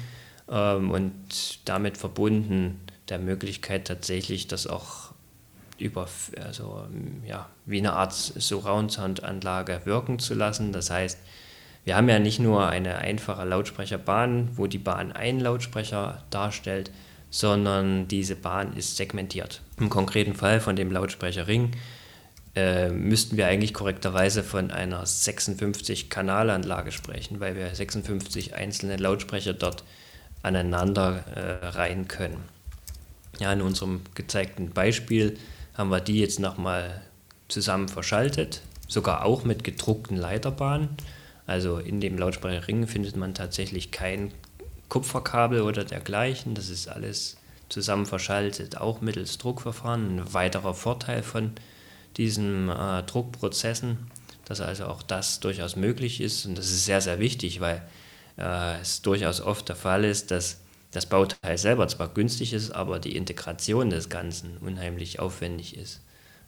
ähm, 0.51 0.91
und 0.91 1.61
damit 1.64 1.97
verbunden 1.97 2.81
der 3.09 3.20
Möglichkeit 3.20 3.87
tatsächlich, 3.87 4.49
das 4.49 4.66
auch 4.66 5.12
über, 5.79 6.09
also, 6.45 6.87
ja, 7.25 7.49
wie 7.66 7.79
eine 7.79 7.93
Art 7.93 8.12
Surround-Sound-Anlage 8.12 9.83
wirken 9.85 10.18
zu 10.18 10.35
lassen. 10.35 10.73
Das 10.73 10.91
heißt, 10.91 11.20
wir 11.87 11.97
haben 11.97 12.09
ja 12.09 12.18
nicht 12.18 12.41
nur 12.41 12.68
eine 12.68 12.99
einfache 12.99 13.45
Lautsprecherbahn, 13.45 14.51
wo 14.57 14.66
die 14.66 14.76
Bahn 14.76 15.12
einen 15.12 15.39
Lautsprecher 15.39 16.24
darstellt, 16.30 16.91
sondern 17.30 18.09
diese 18.09 18.34
Bahn 18.34 18.76
ist 18.76 18.97
segmentiert. 18.97 19.62
Im 19.78 19.89
konkreten 19.89 20.34
Fall 20.34 20.59
von 20.59 20.74
dem 20.74 20.91
Lautsprecherring 20.91 21.70
äh, 22.57 22.89
müssten 22.89 23.37
wir 23.37 23.47
eigentlich 23.47 23.72
korrekterweise 23.72 24.43
von 24.43 24.72
einer 24.72 25.05
56-Kanalanlage 25.05 26.91
sprechen, 26.91 27.39
weil 27.39 27.55
wir 27.55 27.72
56 27.72 28.57
einzelne 28.57 28.97
Lautsprecher 28.97 29.55
dort 29.55 29.84
aneinander 30.43 31.24
äh, 31.37 31.66
reihen 31.68 32.09
können. 32.09 32.43
Ja, 33.39 33.53
in 33.53 33.62
unserem 33.62 34.01
gezeigten 34.16 34.70
Beispiel 34.70 35.39
haben 35.74 35.91
wir 35.91 36.01
die 36.01 36.18
jetzt 36.18 36.41
nochmal 36.41 37.03
zusammen 37.47 37.87
verschaltet, 37.87 38.62
sogar 38.89 39.24
auch 39.24 39.45
mit 39.45 39.62
gedruckten 39.62 40.16
Leiterbahnen. 40.16 40.89
Also 41.47 41.78
in 41.78 42.01
dem 42.01 42.18
Lautsprecherring 42.18 42.86
findet 42.86 43.16
man 43.16 43.34
tatsächlich 43.34 43.90
kein 43.90 44.32
Kupferkabel 44.88 45.62
oder 45.62 45.84
dergleichen. 45.84 46.55
Das 46.55 46.68
ist 46.68 46.88
alles 46.88 47.36
zusammen 47.68 48.07
verschaltet, 48.07 48.78
auch 48.78 49.01
mittels 49.01 49.38
Druckverfahren. 49.38 50.18
Ein 50.18 50.34
weiterer 50.34 50.74
Vorteil 50.74 51.22
von 51.22 51.53
diesen 52.16 52.68
äh, 52.68 53.03
Druckprozessen, 53.03 53.99
dass 54.44 54.61
also 54.61 54.86
auch 54.86 55.03
das 55.03 55.40
durchaus 55.40 55.76
möglich 55.76 56.20
ist. 56.20 56.47
Und 56.47 56.57
das 56.57 56.66
ist 56.66 56.84
sehr, 56.84 57.01
sehr 57.01 57.18
wichtig, 57.18 57.61
weil 57.61 57.82
äh, 58.38 58.80
es 58.80 59.03
durchaus 59.03 59.40
oft 59.40 59.68
der 59.68 59.76
Fall 59.76 60.05
ist, 60.05 60.30
dass 60.30 60.61
das 60.92 61.07
Bauteil 61.07 61.59
selber 61.59 61.88
zwar 61.88 62.09
günstig 62.09 62.53
ist, 62.53 62.70
aber 62.70 62.99
die 62.99 63.16
Integration 63.16 63.90
des 63.90 64.09
Ganzen 64.09 64.57
unheimlich 64.59 65.20
aufwendig 65.20 65.76
ist. 65.76 66.01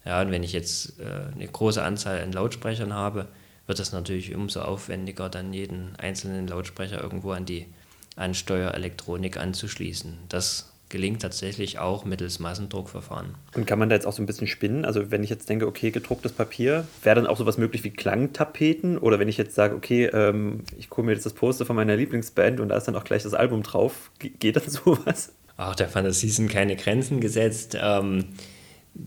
Ja, 0.05 0.22
und 0.22 0.30
wenn 0.30 0.42
ich 0.42 0.53
jetzt 0.53 0.99
äh, 1.01 1.32
eine 1.34 1.46
große 1.46 1.82
Anzahl 1.82 2.22
an 2.22 2.32
Lautsprechern 2.32 2.94
habe, 2.94 3.28
wird 3.69 3.79
es 3.79 3.93
natürlich 3.93 4.35
umso 4.35 4.62
aufwendiger, 4.62 5.29
dann 5.29 5.53
jeden 5.53 5.95
einzelnen 5.97 6.49
Lautsprecher 6.49 7.01
irgendwo 7.01 7.31
an 7.31 7.45
die 7.45 7.66
Ansteuerelektronik 8.16 9.37
anzuschließen. 9.37 10.19
Das 10.29 10.73
gelingt 10.89 11.21
tatsächlich 11.21 11.79
auch 11.79 12.07
mittels 12.07 12.39
Massendruckverfahren. 12.39 13.35
Und 13.55 13.66
kann 13.66 13.79
man 13.79 13.91
da 13.91 13.95
jetzt 13.95 14.07
auch 14.07 14.14
so 14.14 14.23
ein 14.23 14.27
bisschen 14.27 14.47
spinnen? 14.47 14.87
Also 14.87 15.11
wenn 15.11 15.23
ich 15.23 15.29
jetzt 15.29 15.49
denke, 15.51 15.66
okay, 15.66 15.91
gedrucktes 15.91 16.33
Papier, 16.33 16.87
wäre 17.03 17.16
dann 17.16 17.27
auch 17.27 17.37
sowas 17.37 17.59
möglich 17.59 17.85
wie 17.85 17.91
Klangtapeten? 17.91 18.97
Oder 18.97 19.19
wenn 19.19 19.29
ich 19.29 19.37
jetzt 19.37 19.55
sage, 19.55 19.77
okay, 19.77 20.07
ähm, 20.07 20.64
ich 20.79 20.89
gucke 20.89 21.05
mir 21.05 21.12
jetzt 21.12 21.27
das 21.27 21.35
Poster 21.35 21.66
von 21.66 21.77
meiner 21.77 21.95
Lieblingsband 21.95 22.61
und 22.61 22.71
da 22.71 22.77
ist 22.77 22.89
dann 22.89 22.97
auch 22.97 23.05
gleich 23.05 23.23
das 23.23 23.35
Album 23.35 23.62
drauf, 23.62 24.11
geht 24.19 24.57
dann 24.57 24.69
sowas? 24.69 25.35
Auch 25.59 25.75
der 25.75 25.89
Fantasie 25.89 26.31
sind 26.31 26.51
keine 26.51 26.77
Grenzen 26.77 27.21
gesetzt. 27.21 27.77
Ähm, 27.79 28.25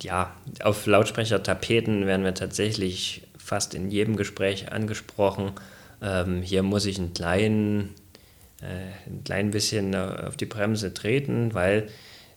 ja, 0.01 0.35
auf 0.63 0.85
Lautsprechertapeten 0.85 2.05
werden 2.05 2.23
wir 2.23 2.33
tatsächlich 2.35 3.23
fast 3.43 3.73
in 3.73 3.89
jedem 3.89 4.15
Gespräch 4.15 4.71
angesprochen. 4.71 5.51
Ähm, 6.01 6.41
hier 6.41 6.63
muss 6.63 6.85
ich 6.85 6.97
einen 6.97 7.13
kleinen 7.13 7.95
äh, 8.61 9.09
ein 9.09 9.23
klein 9.23 9.51
bisschen 9.51 9.93
äh, 9.93 9.97
auf 10.27 10.37
die 10.37 10.45
Bremse 10.45 10.93
treten, 10.93 11.53
weil 11.53 11.89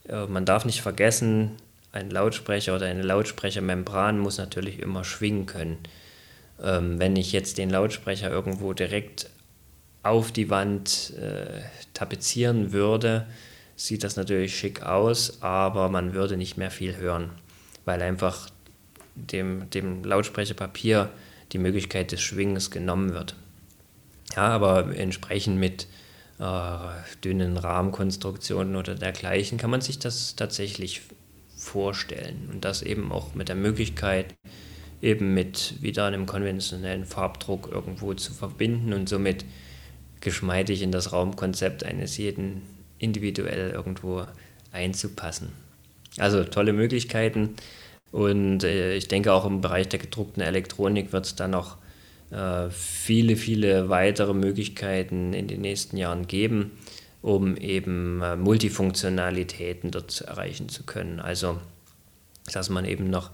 äh, 0.09 0.25
man 0.25 0.45
darf 0.45 0.65
nicht 0.65 0.81
vergessen, 0.81 1.51
ein 1.91 2.09
Lautsprecher 2.09 2.75
oder 2.75 2.87
eine 2.87 3.03
Lautsprechermembran 3.03 4.19
muss 4.19 4.37
natürlich 4.37 4.79
immer 4.79 5.03
schwingen 5.03 5.45
können. 5.45 5.77
Ähm, 6.61 6.99
wenn 6.99 7.15
ich 7.15 7.31
jetzt 7.31 7.57
den 7.57 7.69
Lautsprecher 7.69 8.29
irgendwo 8.29 8.73
direkt 8.73 9.29
auf 10.03 10.31
die 10.31 10.49
Wand 10.49 11.13
äh, 11.17 11.61
tapezieren 11.93 12.71
würde, 12.71 13.25
sieht 13.75 14.03
das 14.03 14.15
natürlich 14.15 14.57
schick 14.57 14.83
aus, 14.83 15.41
aber 15.41 15.89
man 15.89 16.13
würde 16.13 16.37
nicht 16.37 16.57
mehr 16.57 16.71
viel 16.71 16.97
hören, 16.97 17.29
weil 17.85 18.01
einfach 18.01 18.49
dem, 19.15 19.69
dem 19.69 20.03
Lautsprecherpapier 20.03 21.09
die 21.51 21.57
Möglichkeit 21.57 22.11
des 22.11 22.21
Schwingens 22.21 22.71
genommen 22.71 23.13
wird. 23.13 23.35
Ja, 24.35 24.47
aber 24.47 24.95
entsprechend 24.95 25.59
mit 25.59 25.87
äh, 26.39 26.77
dünnen 27.23 27.57
Rahmenkonstruktionen 27.57 28.75
oder 28.75 28.95
dergleichen, 28.95 29.57
kann 29.57 29.69
man 29.69 29.81
sich 29.81 29.99
das 29.99 30.35
tatsächlich 30.35 31.01
vorstellen. 31.55 32.49
Und 32.51 32.65
das 32.65 32.81
eben 32.81 33.11
auch 33.11 33.35
mit 33.35 33.47
der 33.47 33.55
Möglichkeit, 33.55 34.33
eben 35.01 35.33
mit 35.33 35.81
wieder 35.81 36.05
einem 36.05 36.25
konventionellen 36.25 37.05
Farbdruck 37.05 37.69
irgendwo 37.71 38.13
zu 38.13 38.33
verbinden 38.33 38.93
und 38.93 39.07
somit 39.07 39.45
geschmeidig 40.21 40.81
in 40.81 40.91
das 40.91 41.11
Raumkonzept 41.11 41.83
eines 41.83 42.17
jeden 42.17 42.63
individuell 42.97 43.71
irgendwo 43.71 44.25
einzupassen. 44.71 45.49
Also 46.17 46.43
tolle 46.43 46.73
Möglichkeiten 46.73 47.55
und 48.15 48.63
äh, 48.63 48.95
ich 48.95 49.09
denke 49.09 49.33
auch 49.33 49.43
im 49.45 49.59
Bereich 49.59 49.89
der 49.89 49.99
gedruckten 49.99 50.41
Elektronik 50.41 51.11
wird 51.11 51.25
es 51.25 51.35
dann 51.35 51.51
noch 51.51 51.75
äh, 52.31 52.69
viele, 52.69 53.35
viele 53.35 53.89
weitere 53.89 54.33
Möglichkeiten 54.33 55.33
in 55.33 55.49
den 55.49 55.59
nächsten 55.59 55.97
Jahren 55.97 56.25
geben, 56.25 56.71
um 57.21 57.57
eben 57.57 58.21
äh, 58.21 58.37
Multifunktionalitäten 58.37 59.91
dort 59.91 60.21
erreichen 60.21 60.69
zu 60.69 60.83
können. 60.83 61.19
Also, 61.19 61.59
dass 62.53 62.69
man 62.69 62.85
eben 62.85 63.09
noch 63.09 63.31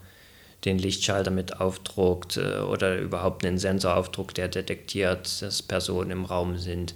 den 0.66 0.80
Lichtschalter 0.80 1.30
mit 1.30 1.62
aufdruckt 1.62 2.38
äh, 2.38 2.62
oder 2.62 2.98
überhaupt 2.98 3.46
einen 3.46 3.60
Sensor 3.60 3.98
aufdruckt, 3.98 4.38
der 4.38 4.48
detektiert, 4.48 5.44
dass 5.44 5.62
Personen 5.62 6.10
im 6.10 6.26
Raum 6.26 6.58
sind, 6.58 6.96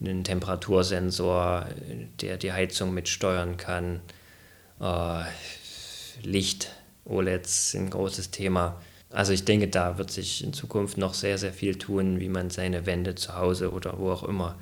einen 0.00 0.24
Temperatursensor, 0.24 1.68
der 2.22 2.38
die 2.38 2.52
Heizung 2.52 2.92
mitsteuern 2.92 3.56
kann, 3.56 4.00
Licht, 6.22 6.70
OLEDs 7.04 7.72
sind 7.72 7.84
ein 7.84 7.90
großes 7.90 8.30
Thema 8.30 8.80
also 9.12 9.32
ich 9.32 9.44
denke, 9.44 9.66
da 9.68 9.98
wird 9.98 10.10
sich 10.10 10.42
in 10.44 10.52
Zukunft 10.52 10.96
noch 10.96 11.14
sehr, 11.14 11.36
sehr 11.36 11.52
viel 11.52 11.74
tun, 11.76 12.20
wie 12.20 12.28
man 12.28 12.50
seine 12.50 12.86
Wände 12.86 13.16
zu 13.16 13.36
Hause 13.36 13.72
oder 13.72 13.98
wo 13.98 14.10
auch 14.10 14.22
immer 14.22 14.54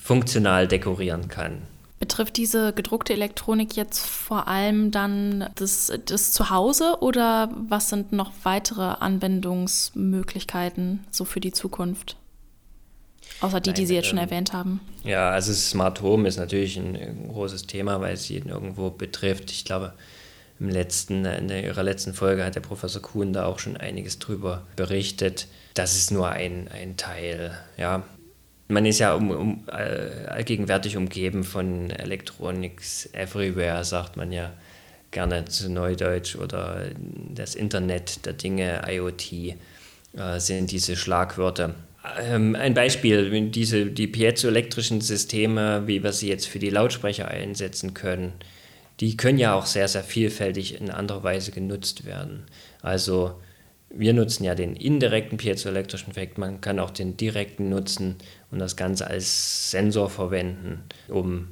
funktional 0.00 0.68
dekorieren 0.68 1.26
kann. 1.28 1.62
Betrifft 1.98 2.36
diese 2.36 2.72
gedruckte 2.72 3.12
Elektronik 3.12 3.74
jetzt 3.76 4.06
vor 4.06 4.46
allem 4.48 4.90
dann 4.90 5.50
das, 5.54 5.92
das 6.06 6.32
Zuhause 6.32 6.96
oder 7.00 7.50
was 7.68 7.90
sind 7.90 8.12
noch 8.12 8.32
weitere 8.42 8.82
Anwendungsmöglichkeiten 8.82 11.04
so 11.10 11.24
für 11.24 11.40
die 11.40 11.52
Zukunft? 11.52 12.16
Außer 13.40 13.60
die, 13.60 13.70
Nein, 13.70 13.76
die 13.76 13.86
Sie 13.86 13.94
jetzt 13.94 14.06
ähm, 14.06 14.10
schon 14.10 14.18
erwähnt 14.18 14.52
haben. 14.52 14.80
Ja, 15.04 15.30
also 15.30 15.52
Smart 15.52 16.02
Home 16.02 16.26
ist 16.28 16.38
natürlich 16.38 16.76
ein, 16.76 16.96
ein 16.96 17.28
großes 17.28 17.66
Thema, 17.66 18.00
weil 18.00 18.14
es 18.14 18.28
jeden 18.28 18.50
irgendwo 18.50 18.90
betrifft. 18.90 19.50
Ich 19.50 19.64
glaube, 19.64 19.94
im 20.62 20.68
letzten, 20.68 21.24
in 21.24 21.48
ihrer 21.48 21.82
letzten 21.82 22.14
Folge 22.14 22.44
hat 22.44 22.54
der 22.54 22.60
Professor 22.60 23.02
Kuhn 23.02 23.32
da 23.32 23.46
auch 23.46 23.58
schon 23.58 23.76
einiges 23.76 24.20
drüber 24.20 24.64
berichtet. 24.76 25.48
Das 25.74 25.96
ist 25.96 26.12
nur 26.12 26.28
ein, 26.28 26.68
ein 26.68 26.96
Teil. 26.96 27.58
Ja. 27.76 28.04
Man 28.68 28.86
ist 28.86 29.00
ja 29.00 29.14
um, 29.14 29.30
um, 29.32 29.64
allgegenwärtig 29.66 30.96
umgeben 30.96 31.42
von 31.42 31.90
Electronics 31.90 33.08
everywhere, 33.12 33.82
sagt 33.82 34.16
man 34.16 34.30
ja 34.30 34.52
gerne 35.10 35.44
zu 35.46 35.68
Neudeutsch 35.68 36.36
oder 36.36 36.86
das 37.34 37.56
Internet 37.56 38.24
der 38.24 38.32
Dinge, 38.34 38.82
IoT, 38.88 39.32
äh, 39.32 39.56
sind 40.38 40.70
diese 40.70 40.94
Schlagwörter. 40.94 41.74
Ähm, 42.20 42.54
ein 42.54 42.74
Beispiel, 42.74 43.50
diese, 43.50 43.86
die 43.86 44.06
piezoelektrischen 44.06 45.00
Systeme, 45.00 45.82
wie 45.86 46.02
wir 46.02 46.12
sie 46.12 46.28
jetzt 46.28 46.46
für 46.46 46.60
die 46.60 46.70
Lautsprecher 46.70 47.28
einsetzen 47.28 47.94
können, 47.94 48.32
die 49.00 49.16
können 49.16 49.38
ja 49.38 49.54
auch 49.54 49.66
sehr, 49.66 49.88
sehr 49.88 50.04
vielfältig 50.04 50.80
in 50.80 50.90
anderer 50.90 51.22
Weise 51.22 51.50
genutzt 51.50 52.04
werden. 52.04 52.44
Also 52.82 53.40
wir 53.94 54.14
nutzen 54.14 54.44
ja 54.44 54.54
den 54.54 54.76
indirekten 54.76 55.38
piezoelektrischen 55.38 56.10
Effekt, 56.10 56.38
man 56.38 56.60
kann 56.60 56.78
auch 56.78 56.90
den 56.90 57.16
direkten 57.16 57.68
nutzen 57.68 58.16
und 58.50 58.58
das 58.58 58.76
Ganze 58.76 59.06
als 59.06 59.70
Sensor 59.70 60.08
verwenden, 60.08 60.84
um 61.08 61.48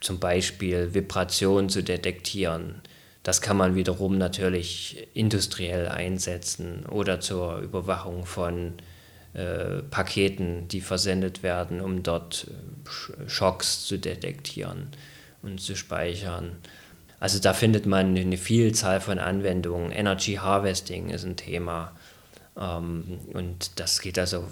zum 0.00 0.18
Beispiel 0.20 0.94
Vibrationen 0.94 1.70
zu 1.70 1.82
detektieren. 1.82 2.82
Das 3.22 3.40
kann 3.42 3.56
man 3.56 3.74
wiederum 3.74 4.16
natürlich 4.16 5.08
industriell 5.14 5.88
einsetzen 5.88 6.86
oder 6.86 7.20
zur 7.20 7.58
Überwachung 7.58 8.24
von 8.24 8.74
äh, 9.34 9.82
Paketen, 9.90 10.68
die 10.68 10.80
versendet 10.80 11.42
werden, 11.42 11.80
um 11.80 12.02
dort 12.02 12.46
Schocks 13.26 13.86
zu 13.86 13.98
detektieren 13.98 14.88
und 15.42 15.60
zu 15.60 15.76
speichern. 15.76 16.56
Also 17.20 17.40
da 17.40 17.52
findet 17.52 17.86
man 17.86 18.16
eine 18.16 18.36
Vielzahl 18.36 19.00
von 19.00 19.18
Anwendungen. 19.18 19.90
Energy 19.90 20.34
Harvesting 20.34 21.10
ist 21.10 21.24
ein 21.24 21.36
Thema. 21.36 21.92
Ähm, 22.56 23.18
und 23.32 23.80
das 23.80 24.00
geht 24.00 24.18
also 24.18 24.44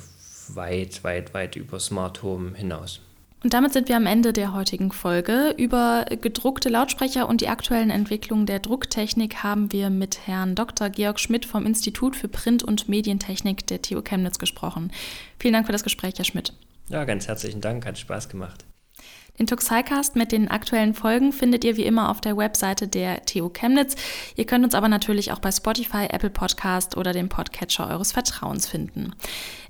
weit, 0.48 1.04
weit, 1.04 1.34
weit 1.34 1.56
über 1.56 1.78
Smart 1.78 2.22
Home 2.22 2.56
hinaus. 2.56 3.00
Und 3.42 3.54
damit 3.54 3.72
sind 3.72 3.88
wir 3.88 3.96
am 3.96 4.06
Ende 4.06 4.32
der 4.32 4.54
heutigen 4.54 4.90
Folge. 4.90 5.54
Über 5.56 6.06
gedruckte 6.20 6.68
Lautsprecher 6.68 7.28
und 7.28 7.40
die 7.40 7.48
aktuellen 7.48 7.90
Entwicklungen 7.90 8.46
der 8.46 8.58
Drucktechnik 8.58 9.44
haben 9.44 9.70
wir 9.72 9.90
mit 9.90 10.26
Herrn 10.26 10.54
Dr. 10.54 10.88
Georg 10.88 11.20
Schmidt 11.20 11.44
vom 11.44 11.66
Institut 11.66 12.16
für 12.16 12.28
Print- 12.28 12.64
und 12.64 12.88
Medientechnik 12.88 13.66
der 13.66 13.82
TU 13.82 14.02
Chemnitz 14.02 14.38
gesprochen. 14.38 14.90
Vielen 15.38 15.54
Dank 15.54 15.66
für 15.66 15.72
das 15.72 15.84
Gespräch, 15.84 16.14
Herr 16.16 16.24
Schmidt. 16.24 16.54
Ja, 16.88 17.04
ganz 17.04 17.28
herzlichen 17.28 17.60
Dank, 17.60 17.86
hat 17.86 17.98
Spaß 17.98 18.28
gemacht. 18.28 18.64
Den 19.38 19.46
Tuxicast 19.46 20.16
mit 20.16 20.32
den 20.32 20.48
aktuellen 20.48 20.94
Folgen 20.94 21.32
findet 21.32 21.64
ihr 21.64 21.76
wie 21.76 21.84
immer 21.84 22.10
auf 22.10 22.20
der 22.20 22.36
Webseite 22.36 22.88
der 22.88 23.24
TU 23.24 23.48
Chemnitz. 23.50 23.94
Ihr 24.36 24.46
könnt 24.46 24.64
uns 24.64 24.74
aber 24.74 24.88
natürlich 24.88 25.32
auch 25.32 25.38
bei 25.38 25.52
Spotify, 25.52 26.06
Apple 26.08 26.30
Podcast 26.30 26.96
oder 26.96 27.12
dem 27.12 27.28
Podcatcher 27.28 27.88
eures 27.88 28.12
Vertrauens 28.12 28.66
finden. 28.66 29.12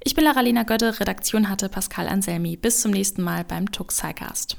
Ich 0.04 0.14
bin 0.14 0.24
Laralina 0.24 0.62
Götte, 0.62 1.00
Redaktion 1.00 1.48
hatte 1.48 1.68
Pascal 1.68 2.08
Anselmi. 2.08 2.56
Bis 2.56 2.80
zum 2.80 2.92
nächsten 2.92 3.22
Mal 3.22 3.44
beim 3.44 3.70
Tuxicast. 3.72 4.56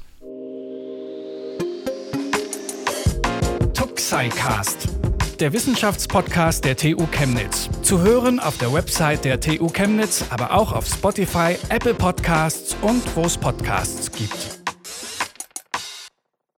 Tuxicast 3.74 4.88
der 5.40 5.52
Wissenschaftspodcast 5.52 6.64
der 6.64 6.76
TU 6.76 7.06
Chemnitz. 7.12 7.70
Zu 7.82 8.00
hören 8.00 8.40
auf 8.40 8.58
der 8.58 8.72
Website 8.72 9.24
der 9.24 9.40
TU 9.40 9.68
Chemnitz, 9.68 10.24
aber 10.30 10.52
auch 10.52 10.72
auf 10.72 10.86
Spotify, 10.86 11.56
Apple 11.68 11.94
Podcasts 11.94 12.76
und 12.82 13.02
wo 13.14 13.22
es 13.22 13.38
Podcasts 13.38 14.10
gibt. 14.10 14.57